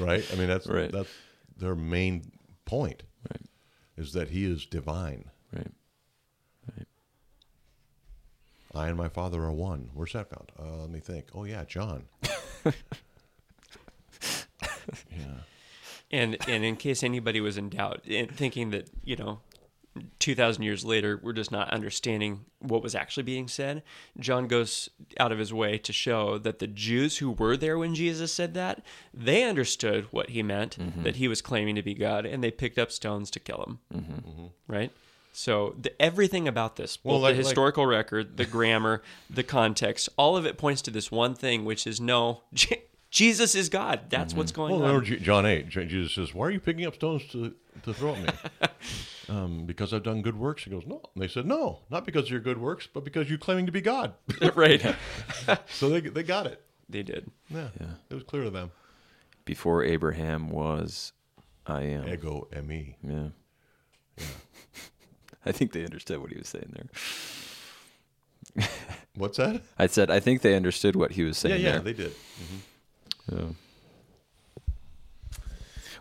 right? 0.00 0.26
I 0.32 0.36
mean, 0.36 0.48
that's 0.48 0.66
Right. 0.66 0.90
that's 0.90 1.10
their 1.56 1.74
main 1.76 2.32
point. 2.64 3.04
Is 3.96 4.12
that 4.12 4.30
he 4.30 4.44
is 4.44 4.66
divine. 4.66 5.30
Right. 5.52 5.72
Right. 6.76 6.86
I 8.74 8.88
and 8.88 8.96
my 8.96 9.08
Father 9.08 9.42
are 9.44 9.52
one. 9.52 9.90
Where's 9.94 10.12
that 10.14 10.30
found? 10.30 10.50
Uh, 10.58 10.80
let 10.82 10.90
me 10.90 11.00
think. 11.00 11.26
Oh 11.34 11.44
yeah, 11.44 11.64
John. 11.64 12.04
yeah. 12.64 12.72
and 16.10 16.36
and 16.48 16.64
in 16.64 16.76
case 16.76 17.02
anybody 17.02 17.40
was 17.40 17.56
in 17.56 17.68
doubt 17.68 18.02
thinking 18.32 18.70
that 18.70 18.90
you 19.04 19.16
know 19.16 19.40
2000 20.18 20.62
years 20.62 20.84
later 20.84 21.20
we're 21.22 21.32
just 21.32 21.52
not 21.52 21.70
understanding 21.70 22.44
what 22.58 22.82
was 22.82 22.94
actually 22.94 23.22
being 23.22 23.46
said. 23.48 23.82
John 24.18 24.46
goes 24.48 24.88
out 25.20 25.30
of 25.32 25.38
his 25.38 25.52
way 25.52 25.78
to 25.78 25.92
show 25.92 26.38
that 26.38 26.58
the 26.58 26.66
jews 26.66 27.18
who 27.18 27.30
were 27.30 27.56
there 27.56 27.78
when 27.78 27.94
jesus 27.94 28.32
said 28.32 28.54
that 28.54 28.82
they 29.12 29.44
understood 29.44 30.06
what 30.10 30.30
he 30.30 30.42
meant 30.42 30.76
Mm-hmm. 30.78 31.02
that 31.04 31.16
he 31.16 31.28
was 31.28 31.40
claiming 31.42 31.74
to 31.76 31.82
be 31.82 31.94
god 31.94 32.26
and 32.26 32.42
they 32.42 32.50
picked 32.50 32.78
up 32.78 32.90
stones 32.90 33.30
to 33.32 33.40
kill 33.40 33.62
him. 33.66 33.78
Mm-hmm. 33.94 34.46
right? 34.66 34.90
So 35.36 35.74
the, 35.80 36.00
everything 36.00 36.46
about 36.48 36.76
this 36.76 36.98
Well, 37.04 37.20
like- 37.20 37.34
the 37.34 37.38
like- 37.38 37.46
historical 37.46 37.86
record 37.86 38.36
the 38.36 38.44
grammar 38.46 39.02
the 39.30 39.42
context 39.44 40.08
all 40.16 40.36
of 40.36 40.46
it 40.46 40.58
points 40.58 40.82
to 40.82 40.90
this 40.90 41.10
one 41.12 41.34
thing 41.34 41.64
which 41.64 41.86
is 41.86 42.00
no 42.00 42.42
jesus 43.10 43.54
is 43.54 43.68
god. 43.68 44.10
That's 44.10 44.34
what's 44.34 44.50
going 44.52 44.72
Well, 44.72 44.82
on. 44.84 44.94
remember 44.96 45.16
John 45.24 45.46
8, 45.46 45.68
Jesus 45.68 46.12
says, 46.14 46.34
Why 46.34 46.46
are 46.46 46.50
you 46.50 46.60
picking 46.60 46.86
up 46.86 46.94
stones 46.96 47.24
to, 47.32 47.54
to 47.84 47.94
throw 47.94 48.14
at 48.14 48.22
me? 48.22 48.68
um, 49.28 49.66
because 49.66 49.92
I've 49.92 50.02
done 50.02 50.22
good 50.22 50.38
works. 50.38 50.64
He 50.64 50.70
goes, 50.70 50.84
No. 50.86 51.00
And 51.14 51.22
they 51.22 51.28
said, 51.28 51.46
No, 51.46 51.80
not 51.90 52.04
because 52.04 52.24
of 52.24 52.30
your 52.30 52.40
good 52.40 52.58
works, 52.58 52.88
but 52.92 53.04
because 53.04 53.28
you're 53.28 53.38
claiming 53.38 53.66
to 53.66 53.72
be 53.72 53.80
God. 53.80 54.14
right 54.54 54.94
so 55.68 55.88
they, 55.88 56.00
they 56.00 56.22
got 56.22 56.46
it. 56.46 56.62
they 56.88 57.02
did 57.02 57.30
Yeah. 57.48 57.68
yeah. 57.80 57.94
It 58.10 58.14
was 58.14 58.24
clear 58.24 58.44
to 58.44 58.50
them. 58.50 58.70
Before 59.44 59.84
Abraham 59.84 60.48
was, 60.48 61.12
I 61.66 61.82
am. 61.82 62.08
Ego 62.08 62.48
eimi. 62.52 62.94
Yeah. 63.02 63.28
I 65.46 65.52
think 65.52 65.72
they 65.72 65.84
understood 65.84 66.18
what 66.20 66.30
he 66.30 66.38
was 66.38 66.48
saying 66.48 66.72
there. 68.54 68.66
What's 69.16 69.36
that? 69.36 69.60
I 69.78 69.86
said, 69.86 70.10
I 70.10 70.18
think 70.20 70.40
they 70.40 70.56
understood 70.56 70.96
what 70.96 71.12
he 71.12 71.22
was 71.22 71.36
saying 71.36 71.60
yeah, 71.62 71.72
there. 71.72 71.80
they 71.80 71.92
did. 71.92 72.12
Yeah. 73.30 73.48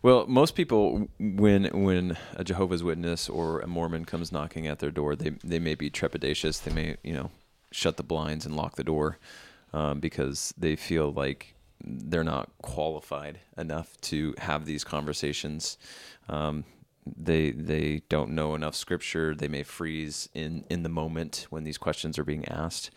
Well, 0.04 0.28
most 0.28 0.56
people, 0.56 1.08
when 1.18 1.64
when 1.68 2.18
a 2.36 2.44
Jehovah's 2.44 2.84
Witness 2.84 3.30
or 3.30 3.62
a 3.62 3.68
Mormon 3.68 4.04
comes 4.04 4.34
knocking 4.34 4.68
at 4.68 4.80
their 4.80 4.92
door, 4.92 5.16
they 5.16 5.30
they 5.46 5.60
may 5.60 5.76
be 5.76 5.90
trepidatious. 5.90 6.62
They 6.62 6.74
may 6.74 6.98
you 7.04 7.14
know 7.14 7.32
shut 7.72 7.96
the 7.96 8.04
blinds 8.04 8.46
and 8.46 8.54
lock 8.54 8.76
the 8.76 8.84
door 8.84 9.18
um, 9.72 10.02
because 10.02 10.54
they 10.58 10.76
feel 10.76 11.14
like 11.14 11.56
they're 11.82 12.26
not 12.26 12.50
qualified 12.62 13.40
enough 13.58 13.96
to 14.02 14.36
have 14.40 14.66
these 14.66 14.84
conversations. 14.84 15.78
Um, 16.28 16.66
they 17.06 17.52
they 17.52 18.02
don't 18.10 18.32
know 18.32 18.56
enough 18.56 18.76
scripture. 18.76 19.34
They 19.34 19.48
may 19.48 19.64
freeze 19.64 20.28
in 20.34 20.66
in 20.70 20.84
the 20.84 20.90
moment 20.90 21.48
when 21.50 21.64
these 21.64 21.78
questions 21.78 22.20
are 22.20 22.26
being 22.26 22.46
asked. 22.50 22.92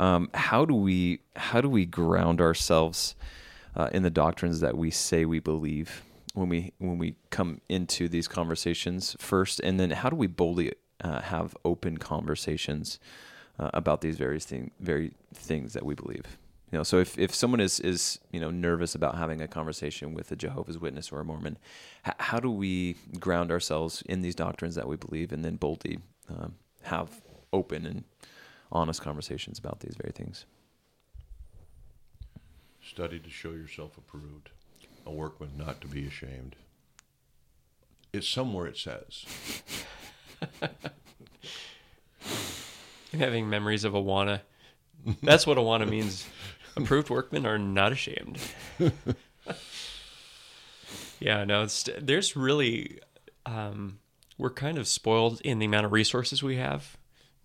Um, 0.00 0.30
how 0.34 0.64
do 0.64 0.74
we 0.74 1.20
how 1.36 1.60
do 1.60 1.68
we 1.68 1.86
ground 1.86 2.40
ourselves 2.40 3.14
uh, 3.76 3.90
in 3.92 4.02
the 4.02 4.10
doctrines 4.10 4.58
that 4.58 4.76
we 4.76 4.90
say 4.90 5.24
we 5.24 5.38
believe 5.38 6.02
when 6.34 6.48
we 6.48 6.72
when 6.78 6.98
we 6.98 7.16
come 7.30 7.60
into 7.68 8.08
these 8.08 8.28
conversations 8.28 9.16
first, 9.18 9.60
and 9.60 9.80
then 9.80 9.90
how 9.90 10.10
do 10.10 10.16
we 10.16 10.26
boldly 10.26 10.72
uh, 11.00 11.22
have 11.22 11.56
open 11.64 11.96
conversations 11.96 12.98
uh, 13.58 13.70
about 13.72 14.00
these 14.00 14.16
various 14.16 14.44
thing, 14.44 14.72
very 14.80 15.12
things 15.32 15.72
that 15.72 15.86
we 15.86 15.94
believe? 15.94 16.38
You 16.72 16.78
know, 16.78 16.82
so 16.82 16.98
if, 16.98 17.16
if 17.18 17.32
someone 17.32 17.60
is, 17.60 17.78
is 17.80 18.18
you 18.32 18.40
know 18.40 18.50
nervous 18.50 18.96
about 18.96 19.16
having 19.16 19.40
a 19.40 19.46
conversation 19.46 20.12
with 20.12 20.32
a 20.32 20.36
Jehovah's 20.36 20.78
Witness 20.78 21.12
or 21.12 21.20
a 21.20 21.24
Mormon, 21.24 21.56
h- 22.04 22.14
how 22.18 22.40
do 22.40 22.50
we 22.50 22.96
ground 23.20 23.52
ourselves 23.52 24.02
in 24.06 24.22
these 24.22 24.34
doctrines 24.34 24.74
that 24.74 24.88
we 24.88 24.96
believe, 24.96 25.32
and 25.32 25.44
then 25.44 25.54
boldly 25.54 26.00
um, 26.28 26.56
have 26.82 27.22
open 27.52 27.86
and 27.86 28.04
honest 28.72 29.02
conversations 29.02 29.56
about 29.60 29.80
these 29.80 29.94
very 29.96 30.12
things? 30.12 30.46
Study 32.82 33.20
to 33.20 33.30
show 33.30 33.52
yourself 33.52 33.96
approved, 33.96 34.50
a 35.06 35.12
workman 35.12 35.50
not 35.56 35.80
to 35.80 35.86
be 35.86 36.06
ashamed. 36.06 36.56
It's 38.12 38.28
somewhere 38.28 38.66
it 38.66 38.76
says. 38.76 39.24
I'm 43.12 43.20
having 43.20 43.48
memories 43.48 43.84
of 43.84 43.92
Awana. 43.92 44.40
That's 45.22 45.46
what 45.46 45.58
Awana 45.58 45.88
means. 45.88 46.26
Approved 46.76 47.10
workmen 47.10 47.46
are 47.46 47.58
not 47.58 47.92
ashamed. 47.92 48.38
yeah, 51.20 51.44
no, 51.44 51.62
it's, 51.62 51.88
there's 52.00 52.34
really, 52.36 53.00
um, 53.46 53.98
we're 54.38 54.50
kind 54.50 54.78
of 54.78 54.88
spoiled 54.88 55.40
in 55.42 55.58
the 55.58 55.66
amount 55.66 55.86
of 55.86 55.92
resources 55.92 56.42
we 56.42 56.56
have 56.56 56.96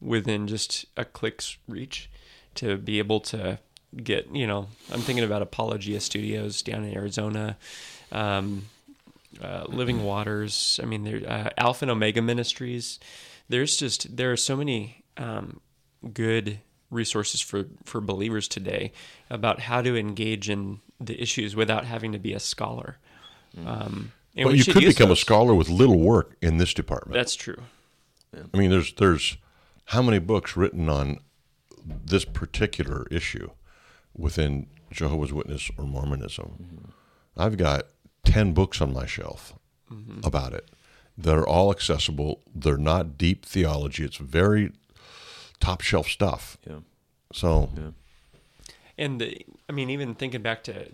within 0.01 0.47
just 0.47 0.85
a 0.95 1.05
click's 1.05 1.57
reach 1.67 2.09
to 2.55 2.77
be 2.77 2.99
able 2.99 3.19
to 3.19 3.59
get, 3.95 4.33
you 4.33 4.47
know, 4.47 4.67
I'm 4.91 5.01
thinking 5.01 5.25
about 5.25 5.41
Apologia 5.41 5.99
Studios 5.99 6.61
down 6.61 6.83
in 6.83 6.95
Arizona, 6.95 7.57
um, 8.11 8.65
uh, 9.41 9.65
Living 9.67 10.03
Waters. 10.03 10.79
I 10.81 10.85
mean, 10.85 11.03
there, 11.03 11.21
uh, 11.27 11.49
Alpha 11.57 11.85
and 11.85 11.91
Omega 11.91 12.21
Ministries. 12.21 12.99
There's 13.47 13.77
just, 13.77 14.15
there 14.15 14.31
are 14.31 14.37
so 14.37 14.55
many 14.55 15.03
um, 15.17 15.59
good 16.13 16.59
resources 16.91 17.39
for 17.41 17.65
for 17.85 18.01
believers 18.01 18.47
today 18.47 18.91
about 19.29 19.59
how 19.61 19.81
to 19.81 19.95
engage 19.95 20.49
in 20.49 20.79
the 20.99 21.21
issues 21.21 21.55
without 21.55 21.85
having 21.85 22.11
to 22.11 22.19
be 22.19 22.33
a 22.33 22.39
scholar. 22.39 22.97
Um, 23.65 24.11
and 24.35 24.45
But 24.45 24.57
you 24.57 24.63
could 24.63 24.83
become 24.83 25.09
those. 25.09 25.19
a 25.19 25.21
scholar 25.21 25.53
with 25.53 25.69
little 25.69 25.99
work 25.99 26.35
in 26.41 26.57
this 26.57 26.73
department. 26.73 27.13
That's 27.13 27.35
true. 27.35 27.63
I 28.53 28.57
mean, 28.57 28.69
there's 28.69 28.93
there's 28.93 29.37
how 29.85 30.01
many 30.01 30.19
books 30.19 30.55
written 30.55 30.89
on 30.89 31.19
this 31.85 32.25
particular 32.25 33.07
issue 33.09 33.49
within 34.19 34.67
Jehovah's 34.91 35.33
Witness 35.33 35.71
or 35.77 35.85
Mormonism? 35.85 36.91
I've 37.37 37.57
got 37.57 37.83
ten 38.25 38.53
books 38.53 38.81
on 38.81 38.93
my 38.93 39.05
shelf 39.05 39.53
about 40.23 40.53
it. 40.53 40.69
They're 41.17 41.47
all 41.47 41.71
accessible. 41.71 42.41
They're 42.53 42.77
not 42.77 43.17
deep 43.17 43.45
theology. 43.45 44.03
It's 44.03 44.17
very 44.17 44.71
top 45.59 45.81
shelf 45.81 46.07
stuff. 46.07 46.57
Yeah. 46.67 46.79
So 47.33 47.69
And 48.97 49.21
the, 49.21 49.45
I 49.69 49.71
mean, 49.71 49.89
even 49.89 50.13
thinking 50.15 50.41
back 50.41 50.63
to 50.65 50.89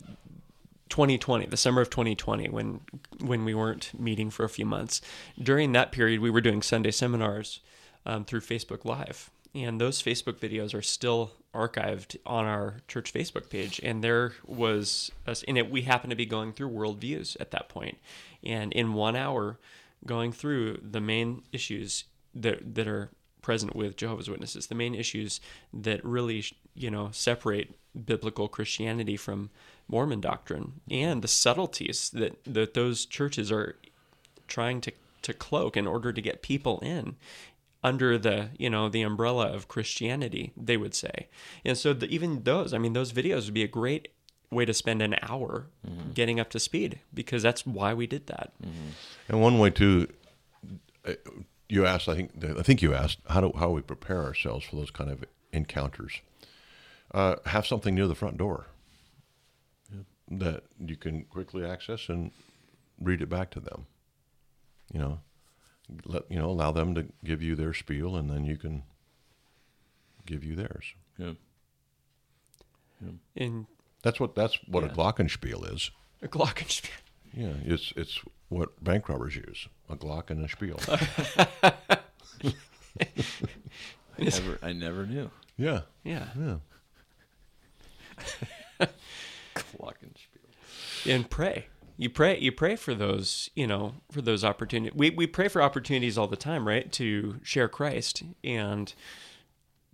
2020, 0.90 1.48
the 1.48 1.58
summer 1.58 1.82
of 1.82 1.90
2020, 1.90 2.50
when 2.50 2.82
when 3.20 3.46
we 3.46 3.54
weren't 3.54 3.92
meeting 4.00 4.30
for 4.30 4.44
a 4.44 4.50
few 4.50 4.66
months, 4.66 5.02
during 5.42 5.72
that 5.74 5.92
period, 5.92 6.22
we 6.22 6.30
were 6.30 6.42
doing 6.42 6.62
Sunday 6.62 6.92
seminars 6.92 7.62
um, 8.06 8.24
through 8.26 8.42
Facebook 8.42 8.86
Live, 8.86 9.30
and 9.54 9.82
those 9.82 10.02
Facebook 10.02 10.36
videos 10.40 10.74
are 10.74 10.82
still 10.82 11.32
archived 11.56 12.18
on 12.26 12.46
our 12.46 12.82
church 12.88 13.14
Facebook 13.14 13.50
page. 13.50 13.80
And 13.84 14.04
there 14.04 14.34
was, 14.46 15.12
us 15.26 15.44
in 15.44 15.58
it, 15.58 15.72
we 15.72 15.84
happened 15.84 16.12
to 16.12 16.16
be 16.16 16.26
going 16.26 16.54
through 16.54 16.70
worldviews 16.70 17.38
at 17.40 17.52
that 17.52 17.70
point, 17.70 17.98
and 18.44 18.72
in 18.74 18.94
one 18.94 19.16
hour, 19.16 19.58
going 20.06 20.32
through 20.32 20.80
the 20.84 21.02
main 21.02 21.44
issues 21.52 22.04
that 22.34 22.76
that 22.76 22.88
are 22.88 23.10
present 23.42 23.76
with 23.76 23.96
Jehovah's 23.96 24.30
Witnesses, 24.30 24.68
the 24.68 24.76
main 24.76 24.96
issues 24.96 25.40
that 25.74 26.04
really, 26.04 26.44
you 26.74 26.90
know, 26.90 27.10
separate 27.12 27.76
biblical 28.06 28.48
Christianity 28.48 29.16
from 29.16 29.52
Mormon 29.88 30.20
doctrine, 30.20 30.82
and 30.90 31.22
the 31.22 31.28
subtleties 31.28 32.10
that 32.12 32.44
that 32.44 32.74
those 32.74 33.06
churches 33.06 33.52
are 33.52 33.78
trying 34.48 34.82
to 34.82 34.92
to 35.22 35.34
cloak 35.34 35.76
in 35.76 35.88
order 35.88 36.14
to 36.14 36.22
get 36.22 36.44
people 36.44 36.80
in 36.82 37.16
under 37.86 38.18
the 38.18 38.50
you 38.58 38.70
know 38.70 38.90
the 38.90 39.04
umbrella 39.04 39.48
of 39.54 39.68
Christianity, 39.68 40.52
they 40.58 40.76
would 40.76 40.96
say. 40.96 41.28
And 41.64 41.78
so 41.78 41.94
the, 41.94 42.08
even 42.08 42.44
those, 42.44 42.74
I 42.74 42.80
mean, 42.80 42.94
those 42.94 43.14
videos 43.14 43.46
would 43.46 43.54
be 43.54 43.64
a 43.64 43.68
great 43.68 44.10
way 44.50 44.66
to 44.66 44.74
spend 44.74 45.02
an 45.02 45.16
hour 45.22 45.68
getting 46.14 46.40
up 46.40 46.50
to 46.50 46.60
speed 46.60 47.00
because 47.14 47.44
that's 47.44 47.66
why 47.66 47.94
we 47.94 48.08
did 48.08 48.28
that. 48.28 48.54
And 49.28 49.42
one 49.42 49.60
way 49.60 49.70
too, 49.70 50.08
uh, 51.08 51.14
you 51.70 51.86
asked. 51.86 52.10
I 52.10 52.16
think 52.16 52.32
I 52.44 52.64
think 52.64 52.82
you 52.82 52.94
asked 52.96 53.20
how 53.30 53.42
do 53.42 53.52
how 53.58 53.70
we 53.70 53.82
prepare 53.82 54.24
ourselves 54.24 54.66
for 54.66 54.76
those 54.78 54.92
kind 54.92 55.12
of 55.12 55.24
encounters. 55.54 56.22
Uh, 57.14 57.36
have 57.46 57.68
something 57.68 57.94
near 57.94 58.08
the 58.08 58.16
front 58.16 58.38
door 58.38 58.66
that 60.30 60.64
you 60.80 60.98
can 60.98 61.24
quickly 61.26 61.64
access 61.64 62.10
and 62.10 62.32
read 63.00 63.22
it 63.22 63.30
back 63.30 63.52
to 63.52 63.60
them. 63.60 63.86
You 64.92 65.00
know, 65.00 65.20
let 66.06 66.24
you 66.30 66.38
know 66.38 66.50
allow 66.50 66.72
them 66.72 66.96
to 66.96 67.06
give 67.24 67.42
you 67.42 67.56
their 67.56 67.74
spiel, 67.74 68.16
and 68.16 68.30
then 68.30 68.46
you 68.46 68.58
can 68.58 68.84
give 70.26 70.44
you 70.44 70.56
theirs. 70.56 70.94
Yeah. 71.18 71.34
In 73.36 73.68
That's 74.02 74.20
what 74.20 74.36
that's 74.36 74.58
what 74.68 74.84
Yeah. 74.84 74.90
a 74.92 74.96
glockenspiel 74.96 75.74
is. 75.74 75.92
a 76.22 76.28
glockenspiel. 76.28 76.90
Yeah, 77.34 77.54
it's 77.66 77.94
it's 77.98 78.20
what 78.50 78.82
bank 78.84 79.10
robbers 79.10 79.36
use 79.36 79.68
a 79.90 79.96
Glock 79.98 80.30
and 80.30 80.44
a 80.46 80.48
spiel. 80.50 80.80
I 80.88 82.54
never, 84.24 84.58
I 84.64 84.72
never 84.74 85.06
knew. 85.06 85.30
yeah, 85.58 85.82
Yeah. 86.04 86.28
yeah. 86.40 86.58
Glockenspiel. 89.56 91.10
and 91.10 91.30
pray. 91.30 91.68
You 91.98 92.10
pray. 92.10 92.38
You 92.40 92.52
pray 92.52 92.76
for 92.76 92.94
those. 92.94 93.50
You 93.56 93.68
know, 93.68 93.96
for 94.12 94.22
those 94.22 94.44
opportunities. 94.44 94.96
We 94.98 95.10
we 95.12 95.28
pray 95.28 95.48
for 95.48 95.62
opportunities 95.62 96.18
all 96.18 96.28
the 96.28 96.36
time, 96.36 96.68
right? 96.68 96.92
To 96.94 97.40
share 97.44 97.68
Christ 97.70 98.24
and 98.44 98.94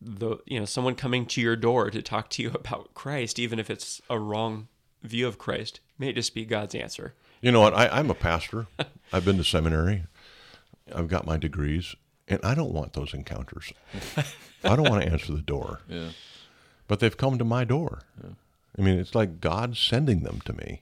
the 0.02 0.38
you 0.48 0.60
know 0.60 0.66
someone 0.66 0.96
coming 0.96 1.26
to 1.28 1.42
your 1.42 1.56
door 1.56 1.92
to 1.92 2.02
talk 2.02 2.30
to 2.32 2.42
you 2.44 2.50
about 2.56 2.94
Christ, 2.94 3.38
even 3.40 3.60
if 3.60 3.70
it's 3.70 4.02
a 4.10 4.18
wrong 4.20 4.68
view 5.04 5.28
of 5.28 5.38
Christ, 5.38 5.80
may 6.00 6.12
just 6.14 6.34
be 6.34 6.46
God's 6.46 6.76
answer. 6.76 7.14
You 7.42 7.52
know 7.52 7.62
what? 7.62 7.74
I, 7.74 7.88
I'm 7.88 8.10
a 8.10 8.16
pastor. 8.16 8.68
I've 9.14 9.26
been 9.26 9.38
to 9.38 9.44
seminary. 9.44 10.04
I've 10.94 11.08
got 11.08 11.26
my 11.26 11.38
degrees, 11.38 11.96
and 12.28 12.40
I 12.44 12.54
don't 12.54 12.72
want 12.74 12.94
those 12.94 13.14
encounters. 13.14 13.72
I 14.64 14.76
don't 14.76 14.90
want 14.90 15.04
to 15.04 15.10
answer 15.12 15.34
the 15.34 15.42
door, 15.42 15.80
Yeah. 15.88 16.10
but 16.88 17.00
they've 17.00 17.16
come 17.18 17.38
to 17.40 17.44
my 17.46 17.64
door. 17.64 18.04
I 18.78 18.82
mean, 18.82 19.00
it's 19.00 19.16
like 19.16 19.40
God 19.42 19.76
sending 19.76 20.22
them 20.22 20.42
to 20.46 20.54
me. 20.54 20.82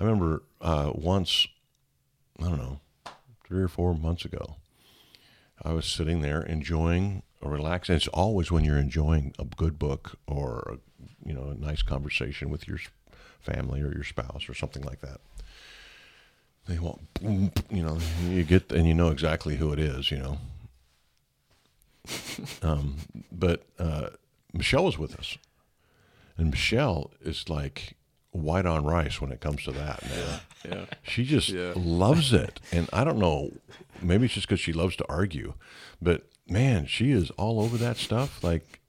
I 0.00 0.04
remember 0.04 0.42
uh, 0.62 0.92
once, 0.94 1.46
I 2.40 2.44
don't 2.44 2.58
know, 2.58 2.80
three 3.44 3.62
or 3.62 3.68
four 3.68 3.94
months 3.94 4.24
ago, 4.24 4.56
I 5.62 5.72
was 5.72 5.84
sitting 5.84 6.22
there 6.22 6.40
enjoying 6.40 7.22
a 7.42 7.48
relaxing. 7.48 7.96
It's 7.96 8.08
always 8.08 8.50
when 8.50 8.64
you're 8.64 8.78
enjoying 8.78 9.34
a 9.38 9.44
good 9.44 9.78
book 9.78 10.18
or 10.26 10.76
a, 10.76 11.28
you 11.28 11.34
know 11.34 11.50
a 11.50 11.54
nice 11.54 11.82
conversation 11.82 12.48
with 12.48 12.66
your 12.66 12.78
family 13.40 13.82
or 13.82 13.92
your 13.92 14.04
spouse 14.04 14.48
or 14.48 14.54
something 14.54 14.82
like 14.82 15.00
that. 15.00 15.20
They 16.66 16.78
want, 16.78 17.12
boom, 17.14 17.52
you 17.70 17.82
know, 17.82 17.98
you 18.26 18.42
get 18.44 18.72
and 18.72 18.86
you 18.86 18.94
know 18.94 19.08
exactly 19.08 19.56
who 19.56 19.70
it 19.72 19.78
is, 19.78 20.10
you 20.10 20.18
know. 20.18 20.38
um, 22.62 22.96
but 23.30 23.64
uh, 23.78 24.10
Michelle 24.54 24.84
was 24.84 24.98
with 24.98 25.18
us, 25.18 25.36
and 26.38 26.50
Michelle 26.50 27.10
is 27.20 27.50
like 27.50 27.96
white 28.32 28.66
on 28.66 28.84
rice 28.84 29.20
when 29.20 29.32
it 29.32 29.40
comes 29.40 29.64
to 29.64 29.72
that. 29.72 30.02
Man. 30.08 30.40
Yeah. 30.64 30.84
She 31.02 31.24
just 31.24 31.48
Yeah. 31.48 31.72
loves 31.76 32.32
it. 32.32 32.60
And 32.70 32.88
I 32.92 33.02
don't 33.04 33.18
know, 33.18 33.52
maybe 34.00 34.26
it's 34.26 34.34
just 34.34 34.46
because 34.46 34.60
she 34.60 34.72
loves 34.72 34.96
to 34.96 35.06
argue, 35.08 35.54
but 36.00 36.26
man, 36.48 36.86
she 36.86 37.10
is 37.10 37.30
all 37.32 37.60
over 37.60 37.76
that 37.78 37.96
stuff. 37.96 38.42
Like, 38.44 38.80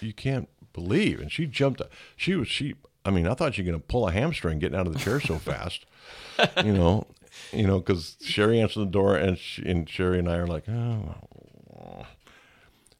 you 0.00 0.12
can't 0.12 0.48
believe. 0.72 1.20
And 1.20 1.30
she 1.30 1.46
jumped, 1.46 1.82
she 2.16 2.34
was, 2.34 2.48
she, 2.48 2.74
I 3.04 3.10
mean, 3.10 3.26
I 3.28 3.34
thought 3.34 3.54
she 3.54 3.62
was 3.62 3.70
going 3.70 3.80
to 3.80 3.86
pull 3.86 4.08
a 4.08 4.12
hamstring 4.12 4.58
getting 4.58 4.78
out 4.78 4.86
of 4.88 4.92
the 4.92 4.98
chair 4.98 5.20
so 5.20 5.38
fast, 5.38 5.86
you 6.64 6.72
know, 6.72 7.06
you 7.52 7.66
know, 7.66 7.78
because 7.78 8.16
Sherry 8.22 8.60
answered 8.60 8.80
the 8.80 8.86
door 8.86 9.14
and, 9.16 9.38
she, 9.38 9.62
and 9.64 9.88
Sherry 9.88 10.18
and 10.18 10.28
I 10.28 10.36
are 10.38 10.46
like, 10.46 10.68
oh, 10.68 11.14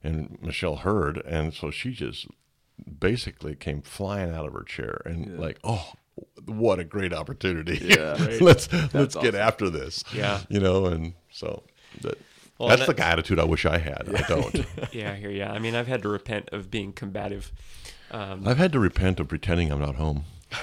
and 0.05 0.39
Michelle 0.41 0.77
heard. 0.77 1.19
And 1.27 1.53
so 1.53 1.71
she 1.73 1.91
just 1.93 2.27
basically 2.99 3.55
came 3.55 3.83
flying 3.83 4.35
out 4.35 4.47
of 4.47 4.53
her 4.53 4.63
chair 4.63 5.01
and 5.05 5.39
like, 5.39 5.59
oh, 5.65 5.93
what 6.45 6.79
a 6.79 6.85
great 6.85 7.13
opportunity. 7.13 7.79
Yeah, 7.83 8.23
right. 8.23 8.41
let's 8.41 8.73
let's 8.95 9.17
get 9.17 9.35
after 9.35 9.71
this. 9.71 10.05
Yeah. 10.15 10.41
You 10.49 10.61
know, 10.61 10.87
and 10.87 11.15
so 11.31 11.63
that 12.03 12.19
Well, 12.59 12.69
That's 12.71 12.89
and 12.89 12.97
the 12.97 13.05
attitude 13.05 13.39
I 13.39 13.45
wish 13.45 13.67
I 13.67 13.79
had. 13.79 14.09
I 14.15 14.23
don't. 14.29 14.65
Yeah, 14.93 15.13
I 15.13 15.15
hear 15.17 15.31
you. 15.31 15.45
I 15.45 15.59
mean, 15.59 15.75
I've 15.75 15.89
had 15.89 16.03
to 16.03 16.09
repent 16.09 16.49
of 16.53 16.71
being 16.71 16.93
combative. 16.93 17.53
Um, 18.11 18.47
I've 18.47 18.59
had 18.59 18.73
to 18.73 18.79
repent 18.79 19.21
of 19.21 19.29
pretending 19.29 19.71
I'm 19.71 19.81
not 19.81 19.97
home. 19.97 20.25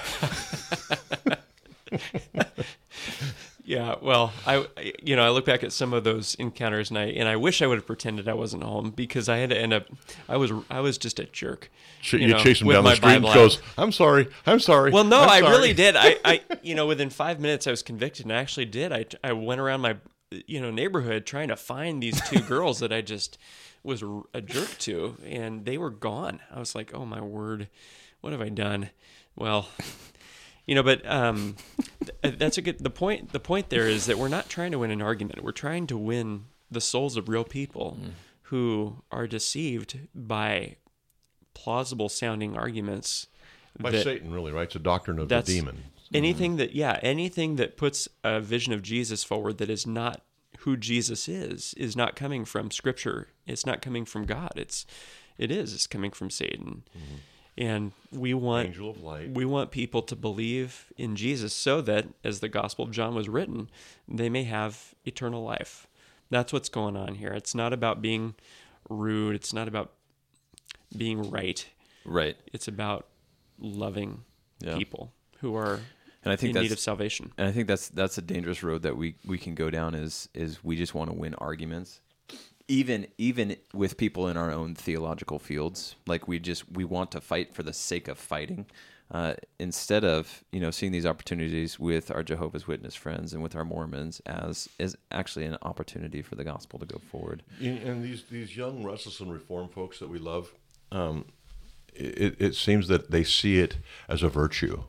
yeah, 3.66 3.94
well, 4.02 4.32
I, 4.46 4.66
you 5.02 5.16
know, 5.16 5.24
I 5.24 5.30
look 5.30 5.46
back 5.46 5.64
at 5.64 5.72
some 5.72 5.94
of 5.94 6.04
those 6.04 6.34
encounters 6.34 6.90
and 6.90 6.98
I 6.98 7.04
and 7.04 7.26
I 7.26 7.36
wish 7.36 7.62
I 7.62 7.66
would 7.66 7.78
have 7.78 7.86
pretended 7.86 8.28
I 8.28 8.34
wasn't 8.34 8.62
home 8.62 8.90
because 8.90 9.28
I 9.28 9.38
had 9.38 9.50
to 9.50 9.58
end 9.58 9.72
up. 9.72 9.86
I 10.28 10.36
was 10.36 10.52
I 10.70 10.80
was 10.80 10.98
just 10.98 11.18
a 11.18 11.24
jerk. 11.24 11.70
Ch- 12.02 12.14
you 12.14 12.28
know, 12.28 12.38
chase 12.38 12.60
him 12.60 12.68
down 12.68 12.84
the 12.84 12.94
street 12.94 13.16
and 13.16 13.24
goes, 13.24 13.62
"I'm 13.78 13.90
sorry, 13.90 14.28
I'm 14.46 14.60
sorry." 14.60 14.90
Well, 14.90 15.04
no, 15.04 15.22
I'm 15.22 15.46
I 15.46 15.50
really 15.50 15.72
did. 15.72 15.96
I, 15.96 16.16
I, 16.24 16.42
you 16.62 16.74
know, 16.74 16.86
within 16.86 17.08
five 17.08 17.40
minutes, 17.40 17.66
I 17.66 17.70
was 17.70 17.82
convicted, 17.82 18.26
and 18.26 18.32
I 18.34 18.36
actually 18.36 18.66
did. 18.66 18.92
I, 18.92 19.06
I 19.24 19.32
went 19.32 19.62
around 19.62 19.80
my, 19.80 19.96
you 20.30 20.60
know, 20.60 20.70
neighborhood 20.70 21.24
trying 21.24 21.48
to 21.48 21.56
find 21.56 22.02
these 22.02 22.20
two 22.28 22.40
girls 22.48 22.80
that 22.80 22.92
I 22.92 23.00
just 23.00 23.38
was 23.82 24.02
a 24.34 24.42
jerk 24.42 24.76
to, 24.80 25.16
and 25.24 25.64
they 25.64 25.78
were 25.78 25.90
gone. 25.90 26.40
I 26.54 26.58
was 26.58 26.74
like, 26.74 26.92
oh 26.92 27.06
my 27.06 27.22
word, 27.22 27.68
what 28.20 28.32
have 28.32 28.42
I 28.42 28.50
done? 28.50 28.90
Well, 29.36 29.68
you 30.66 30.74
know, 30.74 30.82
but 30.82 31.06
um, 31.10 31.56
th- 32.00 32.12
uh, 32.22 32.36
that's 32.38 32.58
a 32.58 32.62
good. 32.62 32.78
The 32.78 32.90
point, 32.90 33.32
the 33.32 33.40
point 33.40 33.70
there 33.70 33.88
is 33.88 34.06
that 34.06 34.18
we're 34.18 34.28
not 34.28 34.48
trying 34.48 34.72
to 34.72 34.78
win 34.78 34.90
an 34.90 35.02
argument. 35.02 35.42
We're 35.42 35.52
trying 35.52 35.86
to 35.88 35.98
win 35.98 36.46
the 36.70 36.80
souls 36.80 37.16
of 37.16 37.28
real 37.28 37.44
people 37.44 37.98
mm. 38.00 38.10
who 38.42 39.02
are 39.10 39.26
deceived 39.26 39.98
by 40.14 40.76
plausible 41.52 42.08
sounding 42.08 42.56
arguments. 42.56 43.28
by 43.78 43.90
that- 43.90 44.04
Satan, 44.04 44.32
really, 44.32 44.52
right? 44.52 44.64
It's 44.64 44.76
a 44.76 44.80
doctrine 44.80 45.18
of 45.18 45.28
the 45.28 45.42
demon. 45.42 45.84
anything 46.12 46.52
mm-hmm. 46.52 46.58
that 46.58 46.74
yeah 46.74 46.98
anything 47.02 47.56
that 47.56 47.76
puts 47.76 48.08
a 48.22 48.40
vision 48.40 48.72
of 48.72 48.82
jesus 48.82 49.24
forward 49.24 49.58
that 49.58 49.70
is 49.70 49.86
not 49.86 50.22
who 50.60 50.76
jesus 50.76 51.28
is 51.28 51.74
is 51.78 51.96
not 51.96 52.14
coming 52.14 52.44
from 52.44 52.70
scripture 52.70 53.28
it's 53.46 53.64
not 53.64 53.80
coming 53.80 54.04
from 54.04 54.24
god 54.24 54.52
it's 54.54 54.86
it 55.38 55.50
is 55.50 55.72
it's 55.74 55.86
coming 55.86 56.10
from 56.10 56.30
satan 56.30 56.84
mm-hmm. 56.96 57.16
And 57.56 57.92
we 58.10 58.34
want 58.34 58.68
Angel 58.68 58.90
of 58.90 59.02
light. 59.02 59.30
we 59.32 59.44
want 59.44 59.70
people 59.70 60.02
to 60.02 60.16
believe 60.16 60.92
in 60.96 61.14
jesus 61.16 61.52
so 61.54 61.80
that 61.80 62.06
as 62.24 62.40
the 62.40 62.48
gospel 62.48 62.84
of 62.84 62.90
john 62.90 63.14
was 63.14 63.28
written 63.28 63.70
they 64.08 64.28
may 64.28 64.44
have 64.44 64.94
eternal 65.04 65.42
life 65.44 65.86
that's 66.30 66.52
what's 66.52 66.68
going 66.68 66.96
on 66.96 67.14
here 67.16 67.32
it's 67.32 67.54
not 67.54 67.72
about 67.72 68.02
being 68.02 68.34
rude 68.88 69.34
it's 69.34 69.52
not 69.52 69.68
about 69.68 69.92
being 70.96 71.30
right 71.30 71.66
Right. 72.04 72.36
it's 72.52 72.68
about 72.68 73.06
loving 73.58 74.24
Yeah. 74.60 74.76
people 74.76 75.12
who 75.40 75.54
are 75.56 75.80
And 76.22 76.32
I 76.32 76.36
think 76.36 76.56
in 76.56 76.62
need 76.62 76.72
of 76.72 76.78
salvation. 76.78 77.32
and 77.38 77.46
I 77.48 77.52
think 77.52 77.66
that's 77.68 77.88
that's 77.88 78.18
a 78.18 78.22
dangerous 78.22 78.62
road 78.62 78.82
that 78.82 78.96
we 78.96 79.14
we 79.24 79.38
can 79.38 79.54
go 79.54 79.70
down 79.70 79.94
is 79.94 80.28
is 80.34 80.62
we 80.64 80.76
just 80.76 80.94
want 80.94 81.10
to 81.10 81.16
win 81.16 81.34
arguments 81.34 82.00
even 82.68 83.06
even 83.18 83.56
with 83.72 83.96
people 83.96 84.28
in 84.28 84.36
our 84.36 84.50
own 84.50 84.74
theological 84.74 85.38
fields 85.38 85.96
like 86.06 86.26
we 86.26 86.38
just 86.38 86.70
we 86.72 86.84
want 86.84 87.10
to 87.12 87.20
fight 87.20 87.54
for 87.54 87.62
the 87.62 87.72
sake 87.72 88.08
of 88.08 88.18
fighting 88.18 88.66
uh, 89.10 89.34
instead 89.58 90.02
of 90.02 90.42
you 90.50 90.58
know 90.60 90.70
seeing 90.70 90.90
these 90.90 91.04
opportunities 91.04 91.78
with 91.78 92.10
our 92.10 92.22
Jehovah's 92.22 92.66
Witness 92.66 92.94
friends 92.94 93.34
and 93.34 93.42
with 93.42 93.54
our 93.54 93.64
Mormons 93.64 94.20
as 94.24 94.66
is 94.78 94.96
actually 95.12 95.44
an 95.44 95.58
opportunity 95.62 96.22
for 96.22 96.36
the 96.36 96.44
gospel 96.44 96.78
to 96.78 96.86
go 96.86 96.98
forward. 97.10 97.42
And 97.60 98.02
these 98.02 98.24
these 98.30 98.56
young 98.56 98.82
restless 98.82 99.20
and 99.20 99.30
reform 99.30 99.68
folks 99.68 99.98
that 99.98 100.08
we 100.08 100.18
love, 100.18 100.52
um, 100.90 101.26
it, 101.94 102.36
it 102.40 102.54
seems 102.54 102.88
that 102.88 103.10
they 103.10 103.24
see 103.24 103.58
it 103.58 103.76
as 104.08 104.22
a 104.22 104.28
virtue. 104.30 104.84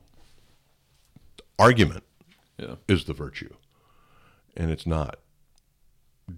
Argument 1.59 2.03
Yeah. 2.57 2.75
is 2.87 3.03
the 3.03 3.13
virtue, 3.13 3.53
and 4.55 4.71
it's 4.71 4.87
not. 4.87 5.19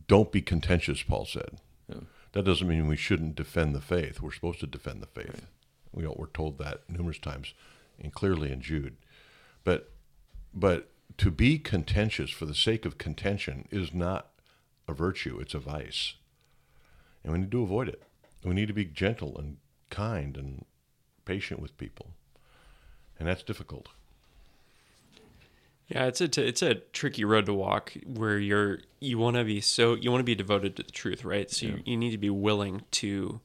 Don't 0.08 0.32
be 0.32 0.42
contentious, 0.42 1.02
Paul 1.04 1.26
said. 1.26 1.60
Yeah. 1.88 2.02
That 2.34 2.44
doesn't 2.44 2.68
mean 2.68 2.88
we 2.88 2.98
shouldn't 2.98 3.36
defend 3.36 3.74
the 3.74 3.82
faith. 3.82 4.22
We're 4.22 4.32
supposed 4.32 4.60
to 4.60 4.68
defend 4.68 5.02
the 5.02 5.08
faith. 5.08 5.48
We 5.92 6.06
all, 6.06 6.16
we're 6.18 6.28
told 6.28 6.58
that 6.60 6.82
numerous 6.90 7.20
times, 7.20 7.54
and 8.00 8.14
clearly 8.14 8.52
in 8.52 8.62
Jude. 8.62 8.98
But 9.64 9.92
but 10.54 10.90
to 11.18 11.32
be 11.32 11.58
contentious 11.58 12.30
for 12.30 12.46
the 12.46 12.54
sake 12.56 12.86
of 12.86 12.98
contention 12.98 13.68
is 13.72 13.94
not 13.94 14.32
a 14.88 14.94
virtue; 14.94 15.40
it's 15.40 15.54
a 15.54 15.60
vice, 15.60 16.16
and 17.24 17.34
we 17.34 17.40
need 17.40 17.52
to 17.52 17.64
avoid 17.64 17.88
it. 17.88 18.04
We 18.44 18.54
need 18.54 18.68
to 18.68 18.74
be 18.74 18.86
gentle 18.86 19.38
and 19.38 19.58
kind 19.90 20.38
and 20.38 20.66
patient 21.26 21.62
with 21.62 21.78
people, 21.78 22.12
and 23.18 23.28
that's 23.28 23.44
difficult. 23.44 23.90
Yeah, 25.88 26.06
it's 26.06 26.20
a 26.20 26.28
t- 26.28 26.46
it's 26.46 26.62
a 26.62 26.76
tricky 26.76 27.24
road 27.24 27.46
to 27.46 27.54
walk 27.54 27.94
where 28.06 28.38
you're 28.38 28.80
you 29.00 29.18
want 29.18 29.38
to 29.38 29.46
be 29.46 29.62
so 29.62 29.94
you 29.94 30.12
want 30.12 30.20
to 30.20 30.26
be 30.26 30.36
devoted 30.36 30.76
to 30.78 30.84
the 30.84 30.92
truth, 30.92 31.24
right? 31.24 31.50
So 31.50 31.68
you, 31.68 31.80
you 31.86 31.98
need 31.98 32.12
to 32.12 32.18
be 32.18 32.30
willing 32.30 32.84
to 32.92 33.40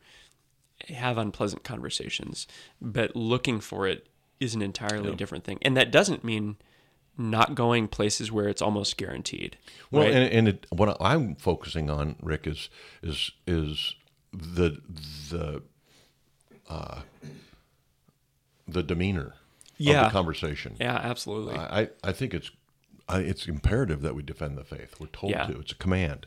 have 0.88 1.18
unpleasant 1.18 1.62
conversations, 1.62 2.48
but 2.80 3.14
looking 3.14 3.60
for 3.60 3.86
it 3.86 4.08
is 4.40 4.56
an 4.56 4.62
entirely 4.62 5.14
different 5.14 5.44
thing, 5.44 5.58
and 5.62 5.76
that 5.76 5.92
doesn't 5.92 6.24
mean 6.24 6.56
not 7.16 7.54
going 7.54 7.86
places 7.88 8.32
where 8.32 8.48
it's 8.48 8.62
almost 8.62 8.96
guaranteed. 8.96 9.56
Well, 9.90 10.04
right? 10.04 10.12
and, 10.12 10.32
and 10.32 10.48
it, 10.48 10.66
what 10.70 10.96
I'm 11.00 11.36
focusing 11.36 11.90
on, 11.90 12.16
Rick, 12.20 12.48
is 12.48 12.70
is 13.02 13.30
is 13.46 13.94
the 14.32 14.80
the 15.30 15.62
uh, 16.68 17.02
the 18.66 18.82
demeanor 18.82 19.34
of 19.90 19.94
Yeah. 19.94 20.04
the 20.04 20.10
conversation. 20.10 20.76
yeah, 20.80 20.96
absolutely. 20.96 21.54
I, 21.56 21.88
I 22.04 22.12
think 22.12 22.34
it's 22.34 22.50
I, 23.08 23.18
it's 23.20 23.46
imperative 23.46 24.00
that 24.02 24.14
we 24.14 24.22
defend 24.22 24.56
the 24.56 24.64
faith. 24.64 24.94
We're 25.00 25.08
told 25.08 25.32
Yeah. 25.32 25.46
to. 25.46 25.58
It's 25.58 25.72
a 25.72 25.76
command, 25.76 26.26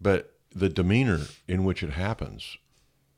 but 0.00 0.34
the 0.54 0.68
demeanor 0.68 1.20
in 1.48 1.64
which 1.64 1.82
it 1.82 1.90
happens, 1.90 2.56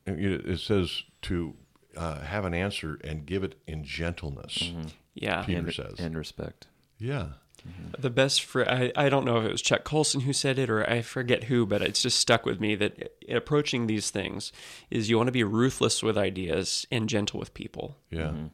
it, 0.06 0.18
it 0.46 0.60
says 0.60 1.02
to 1.22 1.54
uh, 1.96 2.20
have 2.20 2.44
an 2.44 2.54
answer 2.54 2.98
and 3.04 3.26
give 3.26 3.42
it 3.44 3.56
in 3.66 3.84
gentleness. 3.84 4.58
Mm-hmm. 4.58 4.88
yeah, 5.14 5.42
Peter 5.42 5.58
and, 5.58 5.74
says. 5.74 5.94
and 5.98 6.16
respect. 6.16 6.68
Yeah, 6.98 7.26
mm-hmm. 7.66 8.00
The 8.00 8.08
best 8.10 8.42
for 8.44 8.66
I, 8.70 8.92
I 8.96 9.08
don't 9.08 9.24
know 9.26 9.38
if 9.38 9.44
it 9.46 9.52
was 9.52 9.62
Chuck 9.62 9.84
Colson 9.84 10.22
who 10.22 10.32
said 10.32 10.58
it 10.58 10.70
or 10.70 10.88
I 10.88 11.02
forget 11.02 11.44
who, 11.44 11.66
but 11.66 11.82
it's 11.82 12.00
just 12.02 12.18
stuck 12.20 12.46
with 12.46 12.60
me 12.60 12.74
that 12.76 13.12
approaching 13.28 13.86
these 13.86 14.10
things 14.10 14.52
is 14.90 15.10
you 15.10 15.16
want 15.16 15.26
to 15.28 15.32
be 15.32 15.44
ruthless 15.44 16.02
with 16.02 16.16
ideas 16.16 16.86
and 16.90 17.08
gentle 17.08 17.40
with 17.40 17.52
people. 17.52 17.96
yeah. 18.10 18.20
Mm-hmm. 18.28 18.46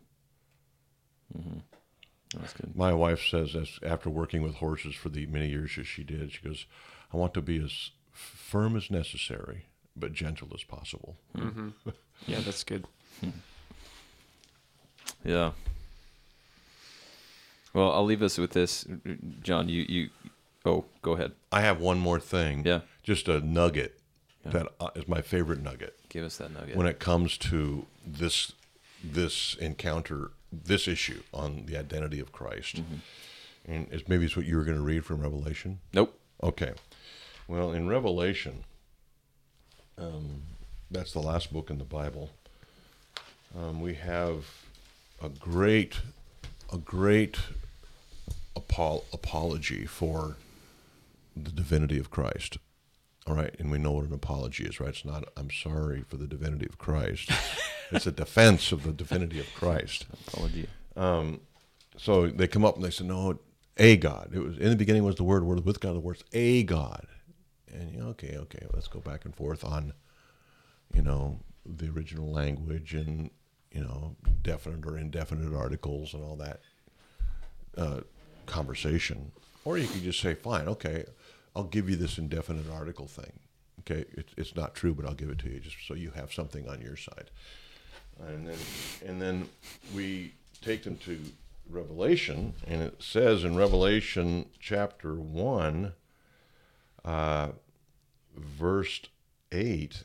Mm-hmm. 1.37 1.59
That's 2.41 2.53
good. 2.55 2.75
My 2.77 2.95
wife 2.95 3.23
says, 3.29 3.55
as 3.55 3.79
after 3.83 4.09
working 4.09 4.43
with 4.43 4.55
horses 4.57 4.95
for 4.95 5.09
the 5.11 5.27
many 5.27 5.49
years 5.49 5.77
that 5.77 5.85
she 5.85 6.03
did, 6.03 6.33
she 6.33 6.41
goes, 6.43 6.67
"I 7.13 7.17
want 7.17 7.35
to 7.35 7.43
be 7.43 7.63
as 7.63 7.91
firm 8.13 8.75
as 8.77 8.91
necessary, 8.91 9.67
but 9.97 10.13
gentle 10.13 10.49
as 10.55 10.63
possible." 10.65 11.17
Mm-hmm. 11.37 11.69
Yeah, 12.29 12.39
that's 12.41 12.63
good. 12.63 12.87
Hmm. 13.21 13.31
Yeah. 15.25 15.51
Well, 17.75 17.91
I'll 17.93 18.05
leave 18.05 18.23
us 18.23 18.39
with 18.39 18.53
this, 18.53 18.87
John. 19.43 19.69
You 19.69 19.85
you. 19.89 20.11
Oh, 20.65 20.85
go 21.03 21.13
ahead. 21.13 21.33
I 21.51 21.63
have 21.63 21.81
one 21.81 21.99
more 21.99 22.21
thing. 22.21 22.65
Yeah. 22.65 22.81
just 23.03 23.27
a 23.29 23.41
nugget 23.41 23.99
that 24.45 24.69
uh, 24.79 24.91
is 24.95 25.09
my 25.09 25.21
favorite 25.21 25.61
nugget 25.61 25.99
Give 26.09 26.25
us 26.25 26.37
that 26.37 26.53
nugget. 26.53 26.77
when 26.77 26.87
it 26.87 27.01
comes 27.01 27.37
to 27.39 27.87
this 28.07 28.53
this 29.03 29.55
encounter, 29.55 30.31
this 30.53 30.87
issue 30.87 31.23
on 31.33 31.67
the 31.67 31.77
identity 31.77 32.21
of 32.21 32.33
Christ, 32.33 32.83
and 33.67 33.87
it's, 33.91 34.07
maybe 34.09 34.27
it's 34.27 34.37
what 34.37 34.47
you 34.47 34.57
were 34.57 34.65
going 34.65 34.77
to 34.77 34.83
read 34.83 35.05
from 35.05 35.21
Revelation. 35.21 35.81
nope. 35.93 36.19
Okay. 36.43 36.73
Well, 37.47 37.73
in 37.73 37.89
Revelation, 37.89 38.65
um, 39.97 40.43
that's 40.91 41.13
the 41.13 41.21
last 41.21 41.53
book 41.53 41.71
in 41.71 41.79
the 41.79 41.85
Bible. 41.85 42.31
Um, 43.57 43.81
we 43.81 43.95
have 43.95 44.47
a 45.23 45.29
great, 45.29 46.01
a 46.73 46.79
great 46.79 47.39
apol- 48.57 49.05
apology 49.13 49.87
for 49.87 50.37
the 51.37 51.51
divinity 51.51 51.99
of 51.99 52.11
Christ. 52.11 52.59
All 53.27 53.35
right, 53.35 53.55
and 53.61 53.71
we 53.71 53.79
know 53.79 53.93
what 53.93 54.05
an 54.05 54.13
apology 54.13 54.65
is, 54.65 54.81
right? 54.81 54.91
It's 54.91 55.05
not 55.05 55.25
"I'm 55.37 55.51
sorry 55.51 56.03
for 56.09 56.17
the 56.17 56.27
divinity 56.27 56.67
of 56.67 56.79
Christ." 56.79 57.31
it's 57.93 58.07
a 58.07 58.13
defense 58.13 58.73
of 58.73 58.83
the 58.83 58.93
divinity 58.93 59.39
of 59.39 59.47
Christ 59.55 60.07
Apology. 60.29 60.67
so 61.97 62.27
they 62.27 62.49
come 62.49 62.65
up 62.65 62.77
and 62.77 62.85
they 62.85 62.91
say, 62.91 63.05
"No, 63.05 63.39
a 63.77 63.97
God." 63.97 64.31
It 64.33 64.41
was 64.41 64.59
in 64.59 64.71
the 64.71 64.77
beginning 64.77 65.05
was 65.05 65.17
the 65.17 65.25
Word, 65.25 65.45
Word 65.45 65.65
with 65.65 65.81
God, 65.81 65.95
the 65.95 66.01
Word's 66.01 66.25
a 66.33 66.65
God. 66.65 67.07
And 67.73 67.93
you 67.93 68.01
know, 68.01 68.09
okay, 68.09 68.37
okay, 68.37 68.67
let's 68.75 68.89
go 68.89 69.01
back 69.01 69.25
and 69.25 69.35
forth 69.35 69.65
on, 69.65 69.93
you 70.93 71.03
know, 71.03 71.39
the 71.65 71.89
original 71.91 72.31
language 72.31 72.93
and 72.93 73.31
you 73.71 73.81
know, 73.81 74.17
definite 74.43 74.85
or 74.85 74.99
indefinite 74.99 75.57
articles 75.57 76.13
and 76.13 76.23
all 76.23 76.37
that 76.37 76.61
uh, 77.77 78.01
conversation. 78.47 79.33
Or 79.65 79.79
you 79.79 79.87
could 79.87 80.03
just 80.03 80.21
say, 80.21 80.35
"Fine, 80.35 80.67
okay, 80.69 81.05
I'll 81.55 81.65
give 81.65 81.89
you 81.89 81.97
this 81.97 82.19
indefinite 82.19 82.71
article 82.71 83.07
thing." 83.07 83.41
Okay, 83.81 84.05
it's 84.13 84.33
it's 84.37 84.57
not 84.57 84.75
true, 84.75 84.95
but 84.95 85.07
I'll 85.07 85.15
give 85.15 85.31
it 85.31 85.39
to 85.41 85.51
you 85.51 85.61
just 85.61 85.77
so 85.87 85.95
you 85.95 86.11
have 86.13 86.33
something 86.33 86.69
on 86.69 86.81
your 86.81 86.97
side 86.97 87.31
and 88.29 88.47
then 88.47 88.59
and 89.07 89.23
then 89.23 89.49
we 89.95 90.33
take 90.61 90.85
them 90.85 90.97
to 90.99 91.19
Revelation, 91.69 92.55
and 92.67 92.83
it 92.83 93.03
says 93.03 93.45
in 93.45 93.57
Revelation 93.57 94.47
chapter 94.61 95.15
one, 95.15 95.93
uh, 97.05 97.49
verse 98.37 99.01
8, 99.51 100.05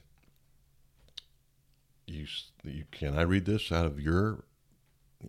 you, 2.05 2.25
you 2.63 2.85
can 2.91 3.17
I 3.17 3.23
read 3.23 3.45
this 3.45 3.71
out 3.71 3.85
of 3.85 3.99
your 3.99 4.43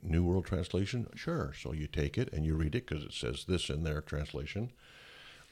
New 0.02 0.22
World 0.22 0.44
Translation? 0.44 1.08
Sure. 1.14 1.52
So 1.60 1.72
you 1.72 1.86
take 1.86 2.18
it 2.18 2.32
and 2.32 2.44
you 2.44 2.54
read 2.54 2.74
it 2.74 2.86
because 2.86 3.04
it 3.04 3.14
says 3.14 3.46
this 3.48 3.68
in 3.68 3.82
their 3.82 4.00
translation. 4.00 4.70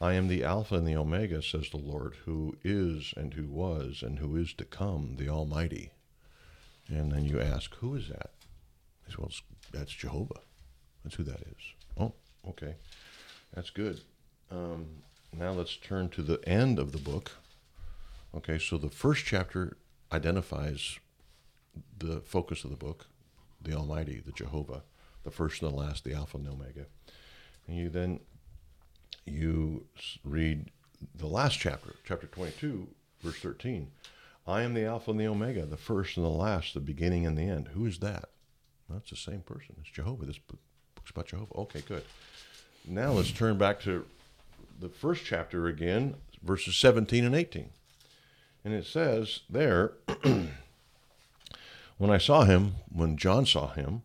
I 0.00 0.12
am 0.12 0.28
the 0.28 0.44
Alpha 0.44 0.74
and 0.74 0.86
the 0.86 0.96
Omega, 0.96 1.42
says 1.42 1.70
the 1.70 1.78
Lord, 1.78 2.16
who 2.26 2.56
is 2.62 3.14
and 3.16 3.32
who 3.32 3.46
was 3.48 4.02
and 4.02 4.18
who 4.18 4.36
is 4.36 4.52
to 4.54 4.64
come, 4.64 5.16
the 5.16 5.28
Almighty. 5.28 5.90
And 6.88 7.10
then 7.10 7.24
you 7.24 7.40
ask, 7.40 7.74
who 7.76 7.94
is 7.94 8.08
that? 8.08 8.30
He 9.06 9.12
says, 9.12 9.18
well, 9.18 9.30
that's 9.72 9.92
Jehovah. 9.92 10.40
That's 11.02 11.16
who 11.16 11.24
that 11.24 11.40
is. 11.40 11.74
Oh, 11.98 12.12
okay. 12.46 12.74
That's 13.54 13.70
good. 13.70 14.00
Um, 14.50 14.86
now 15.32 15.52
let's 15.52 15.76
turn 15.76 16.10
to 16.10 16.22
the 16.22 16.46
end 16.46 16.78
of 16.78 16.92
the 16.92 16.98
book. 16.98 17.32
Okay, 18.34 18.58
so 18.58 18.76
the 18.76 18.90
first 18.90 19.24
chapter 19.24 19.78
identifies 20.12 20.98
the 21.98 22.20
focus 22.20 22.64
of 22.64 22.70
the 22.70 22.76
book, 22.76 23.06
the 23.62 23.72
Almighty, 23.72 24.20
the 24.24 24.32
Jehovah, 24.32 24.82
the 25.24 25.30
first 25.30 25.62
and 25.62 25.72
the 25.72 25.74
last, 25.74 26.04
the 26.04 26.12
Alpha 26.12 26.36
and 26.36 26.46
the 26.46 26.50
Omega. 26.50 26.86
And 27.66 27.76
you 27.76 27.88
then 27.88 28.20
you 29.26 29.86
read 30.24 30.70
the 31.14 31.26
last 31.26 31.58
chapter, 31.58 31.96
chapter 32.04 32.26
22, 32.26 32.88
verse 33.22 33.38
13. 33.40 33.90
I 34.46 34.62
am 34.62 34.74
the 34.74 34.84
Alpha 34.84 35.10
and 35.10 35.20
the 35.20 35.26
Omega, 35.26 35.66
the 35.66 35.76
first 35.76 36.16
and 36.16 36.24
the 36.24 36.30
last, 36.30 36.74
the 36.74 36.80
beginning 36.80 37.26
and 37.26 37.36
the 37.36 37.42
end. 37.42 37.68
Who 37.68 37.84
is 37.86 37.98
that? 37.98 38.30
It's 38.94 39.10
the 39.10 39.16
same 39.16 39.40
person. 39.40 39.74
It's 39.80 39.90
Jehovah. 39.90 40.26
This 40.26 40.38
book- 40.38 40.60
book's 40.94 41.10
about 41.10 41.26
Jehovah. 41.26 41.54
Okay, 41.56 41.80
good. 41.80 42.04
Now 42.86 43.12
let's 43.12 43.32
turn 43.32 43.58
back 43.58 43.80
to 43.80 44.06
the 44.78 44.88
first 44.88 45.24
chapter 45.24 45.66
again, 45.66 46.14
verses 46.42 46.76
17 46.76 47.24
and 47.24 47.34
18. 47.34 47.70
And 48.64 48.74
it 48.74 48.86
says 48.86 49.40
there, 49.50 49.94
when 51.98 52.10
I 52.10 52.18
saw 52.18 52.44
him, 52.44 52.76
when 52.88 53.16
John 53.16 53.44
saw 53.46 53.72
him, 53.72 54.02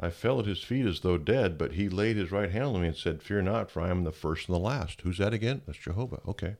I 0.00 0.10
fell 0.10 0.40
at 0.40 0.46
his 0.46 0.62
feet 0.62 0.86
as 0.86 1.00
though 1.00 1.18
dead, 1.18 1.56
but 1.56 1.72
he 1.72 1.88
laid 1.88 2.16
his 2.16 2.32
right 2.32 2.50
hand 2.50 2.64
on 2.76 2.82
me 2.82 2.88
and 2.88 2.96
said, 2.96 3.22
Fear 3.22 3.42
not, 3.42 3.70
for 3.70 3.80
I 3.80 3.90
am 3.90 4.04
the 4.04 4.12
first 4.12 4.48
and 4.48 4.54
the 4.54 4.60
last. 4.60 5.00
Who's 5.02 5.18
that 5.18 5.32
again? 5.32 5.62
That's 5.66 5.78
Jehovah. 5.78 6.20
Okay. 6.26 6.56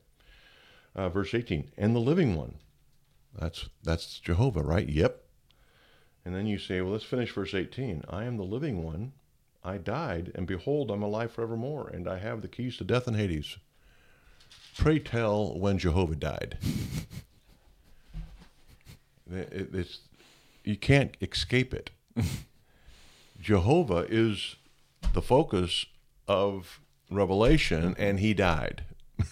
Uh, 0.95 1.09
verse 1.09 1.33
18, 1.33 1.71
and 1.77 1.93
the 1.93 1.99
living 1.99 2.35
one. 2.37 2.55
That's 3.37 3.67
that's 3.83 4.19
Jehovah, 4.19 4.63
right? 4.63 4.87
Yep. 4.87 5.21
And 6.23 6.33
then 6.33 6.47
you 6.47 6.57
say, 6.57 6.79
well, 6.81 6.93
let's 6.93 7.03
finish 7.03 7.31
verse 7.33 7.53
18. 7.53 8.03
I 8.09 8.23
am 8.23 8.37
the 8.37 8.43
living 8.43 8.83
one. 8.83 9.11
I 9.63 9.77
died, 9.77 10.31
and 10.35 10.47
behold, 10.47 10.89
I'm 10.89 11.03
alive 11.03 11.31
forevermore, 11.33 11.89
and 11.89 12.07
I 12.07 12.19
have 12.19 12.41
the 12.41 12.47
keys 12.47 12.77
to 12.77 12.83
death 12.85 13.07
and 13.07 13.17
Hades. 13.17 13.57
Pray 14.77 14.99
tell 14.99 15.59
when 15.59 15.77
Jehovah 15.77 16.15
died. 16.15 16.57
It- 19.31 19.69
it's, 19.73 19.99
you 20.63 20.77
can't 20.77 21.17
escape 21.21 21.73
it. 21.73 21.89
Jehovah 23.45 24.07
is 24.09 24.55
the 25.13 25.21
focus 25.21 25.85
of 26.27 26.79
Revelation, 27.11 27.95
and 27.99 28.19
he 28.19 28.33
died. 28.33 28.85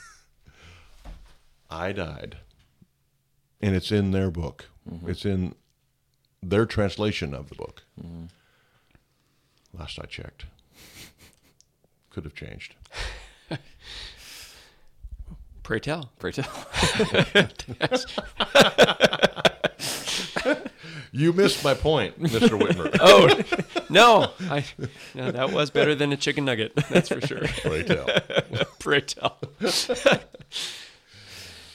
I 1.71 1.93
died. 1.93 2.37
And 3.59 3.75
it's 3.75 3.91
in 3.91 4.11
their 4.11 4.29
book. 4.29 4.65
Mm-hmm. 4.87 5.09
It's 5.09 5.25
in 5.25 5.55
their 6.43 6.67
translation 6.67 7.33
of 7.33 7.49
the 7.49 7.55
book. 7.55 7.85
Mm-hmm. 7.99 8.25
Last 9.75 9.97
I 9.99 10.05
checked. 10.05 10.45
Could 12.11 12.25
have 12.25 12.35
changed. 12.35 12.75
Pray 15.63 15.79
tell. 15.79 16.11
Pray 16.19 16.33
tell. 16.33 16.51
You 21.15 21.31
missed 21.31 21.63
my 21.63 21.75
point, 21.75 22.19
Mr. 22.19 22.59
Whitmer. 22.59 22.89
Oh 22.99 23.29
no, 23.89 24.31
I 24.49 24.65
no, 25.13 25.29
that 25.31 25.51
was 25.51 25.69
better 25.69 25.93
than 25.93 26.11
a 26.11 26.17
chicken 26.17 26.45
nugget. 26.45 26.73
That's 26.89 27.09
for 27.09 27.21
sure. 27.21 27.41
Pray 27.61 27.83
tell. 27.83 28.07
Pray 28.79 29.01
tell. 29.01 29.37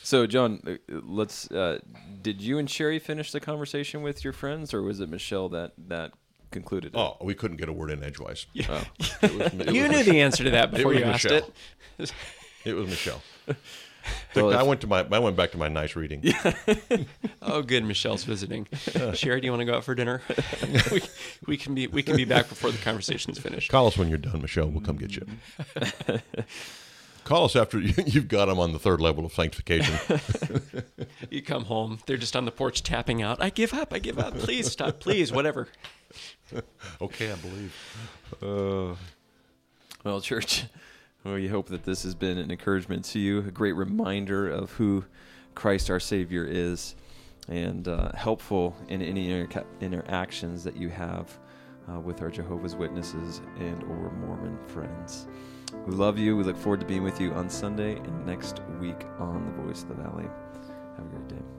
So, 0.03 0.27
John, 0.27 0.61
uh, 0.67 0.75
let's. 0.89 1.51
Uh, 1.51 1.79
did 2.21 2.41
you 2.41 2.59
and 2.59 2.69
Sherry 2.69 2.99
finish 2.99 3.31
the 3.31 3.39
conversation 3.41 4.03
with 4.03 4.25
your 4.25 4.33
friends, 4.33 4.75
or 4.75 4.83
was 4.83 4.99
it 5.01 5.09
Michelle 5.09 5.49
that 5.51 5.73
that 5.87 6.13
concluded 6.51 6.95
it? 6.95 6.99
Oh, 6.99 7.17
we 7.21 7.35
couldn't 7.35 7.59
get 7.59 7.69
a 7.69 7.73
word 7.73 7.91
in 7.91 8.03
edgewise. 8.03 8.47
Oh. 8.69 8.83
It 9.23 9.35
was, 9.35 9.53
it 9.55 9.73
You 9.73 9.87
knew 9.87 9.99
Mich- 9.99 10.07
the 10.07 10.21
answer 10.21 10.45
to 10.45 10.51
that 10.51 10.73
before 10.73 10.93
was 10.93 10.99
you 11.01 11.05
asked 11.05 11.27
it. 11.27 11.45
It 12.65 12.73
was 12.75 12.89
Michelle. 12.89 13.23
Well, 14.35 14.53
I 14.57 14.63
went 14.63 14.81
to 14.83 14.87
my. 14.87 15.07
I 15.11 15.19
went 15.19 15.37
back 15.37 15.51
to 15.53 15.59
my 15.59 15.69
nice 15.69 15.97
reading. 15.97 16.23
Oh, 17.43 17.63
good. 17.63 17.83
Michelle's 17.85 18.25
visiting. 18.25 18.67
Sherry, 19.15 19.41
do 19.41 19.47
you 19.47 19.51
want 19.53 19.61
to 19.61 19.65
go 19.65 19.75
out 19.75 19.85
for 19.85 19.95
dinner? 19.95 20.21
we, 20.93 21.03
we 21.47 21.57
can 21.57 21.75
be 21.75 21.87
we 21.87 22.03
can 22.03 22.15
be 22.17 22.25
back 22.27 22.49
before 22.49 22.71
the 22.71 22.79
conversation's 22.79 23.39
finished. 23.39 23.71
Call 23.71 23.87
us 23.87 23.97
when 23.97 24.09
you're 24.09 24.19
done, 24.19 24.43
Michelle. 24.43 24.69
We'll 24.69 24.83
come 24.83 24.97
get 24.99 25.17
you. 25.17 25.27
Call 27.25 27.45
us 27.47 27.57
after 27.57 27.79
you- 27.81 27.95
you've 28.07 28.29
got 28.29 28.47
them 28.47 28.59
on 28.59 28.73
the 28.73 28.79
third 28.79 29.01
level 29.01 29.25
of 29.25 29.33
sanctification. 29.33 29.95
You 31.31 31.43
come 31.43 31.65
home, 31.65 31.99
they're 32.07 32.17
just 32.17 32.37
on 32.37 32.45
the 32.45 32.51
porch 32.53 32.83
tapping 32.83 33.23
out. 33.23 33.43
I 33.43 33.51
give 33.51 33.73
up. 33.75 33.93
I 33.93 33.99
give 33.99 34.19
up. 34.19 34.35
Please 34.39 34.71
stop. 34.71 35.01
Please, 35.01 35.33
whatever. 35.33 35.69
okay, 37.01 37.33
I 37.33 37.37
believe. 37.37 38.99
Well, 40.05 40.21
church, 40.21 40.65
we 41.35 41.49
hope 41.49 41.69
that 41.69 41.85
this 41.85 42.03
has 42.03 42.15
been 42.15 42.39
an 42.39 42.51
encouragement 42.51 43.05
to 43.07 43.19
you, 43.19 43.39
a 43.39 43.51
great 43.51 43.73
reminder 43.73 44.49
of 44.49 44.73
who 44.73 45.05
Christ 45.55 45.91
our 45.91 46.01
Savior 46.01 46.45
is, 46.45 46.95
and 47.49 47.89
uh, 47.89 48.13
helpful 48.15 48.77
in 48.89 49.03
any 49.03 49.31
inter- 49.31 49.65
interactions 49.81 50.65
that 50.65 50.77
you 50.77 50.89
have 50.91 51.39
uh, 51.91 51.99
with 51.99 52.23
our 52.23 52.31
Jehovah's 52.31 52.77
Witnesses 52.77 53.41
and 53.59 53.83
or 53.85 54.11
Mormon 54.13 54.59
friends. 54.69 55.27
We 55.87 55.95
love 55.95 56.19
you. 56.19 56.37
We 56.37 56.45
look 56.45 56.57
forward 56.57 56.81
to 56.81 56.87
being 56.87 57.03
with 57.03 57.21
you 57.21 57.33
on 57.33 57.49
Sunday 57.51 57.97
and 57.97 58.27
next 58.27 58.61
week 58.81 59.05
on 59.19 59.45
The 59.45 59.63
Voice 59.63 59.83
of 59.83 59.89
the 59.89 59.95
Valley. 59.95 60.27
Have 60.97 61.07
a 61.07 61.09
great 61.09 61.29
day. 61.29 61.58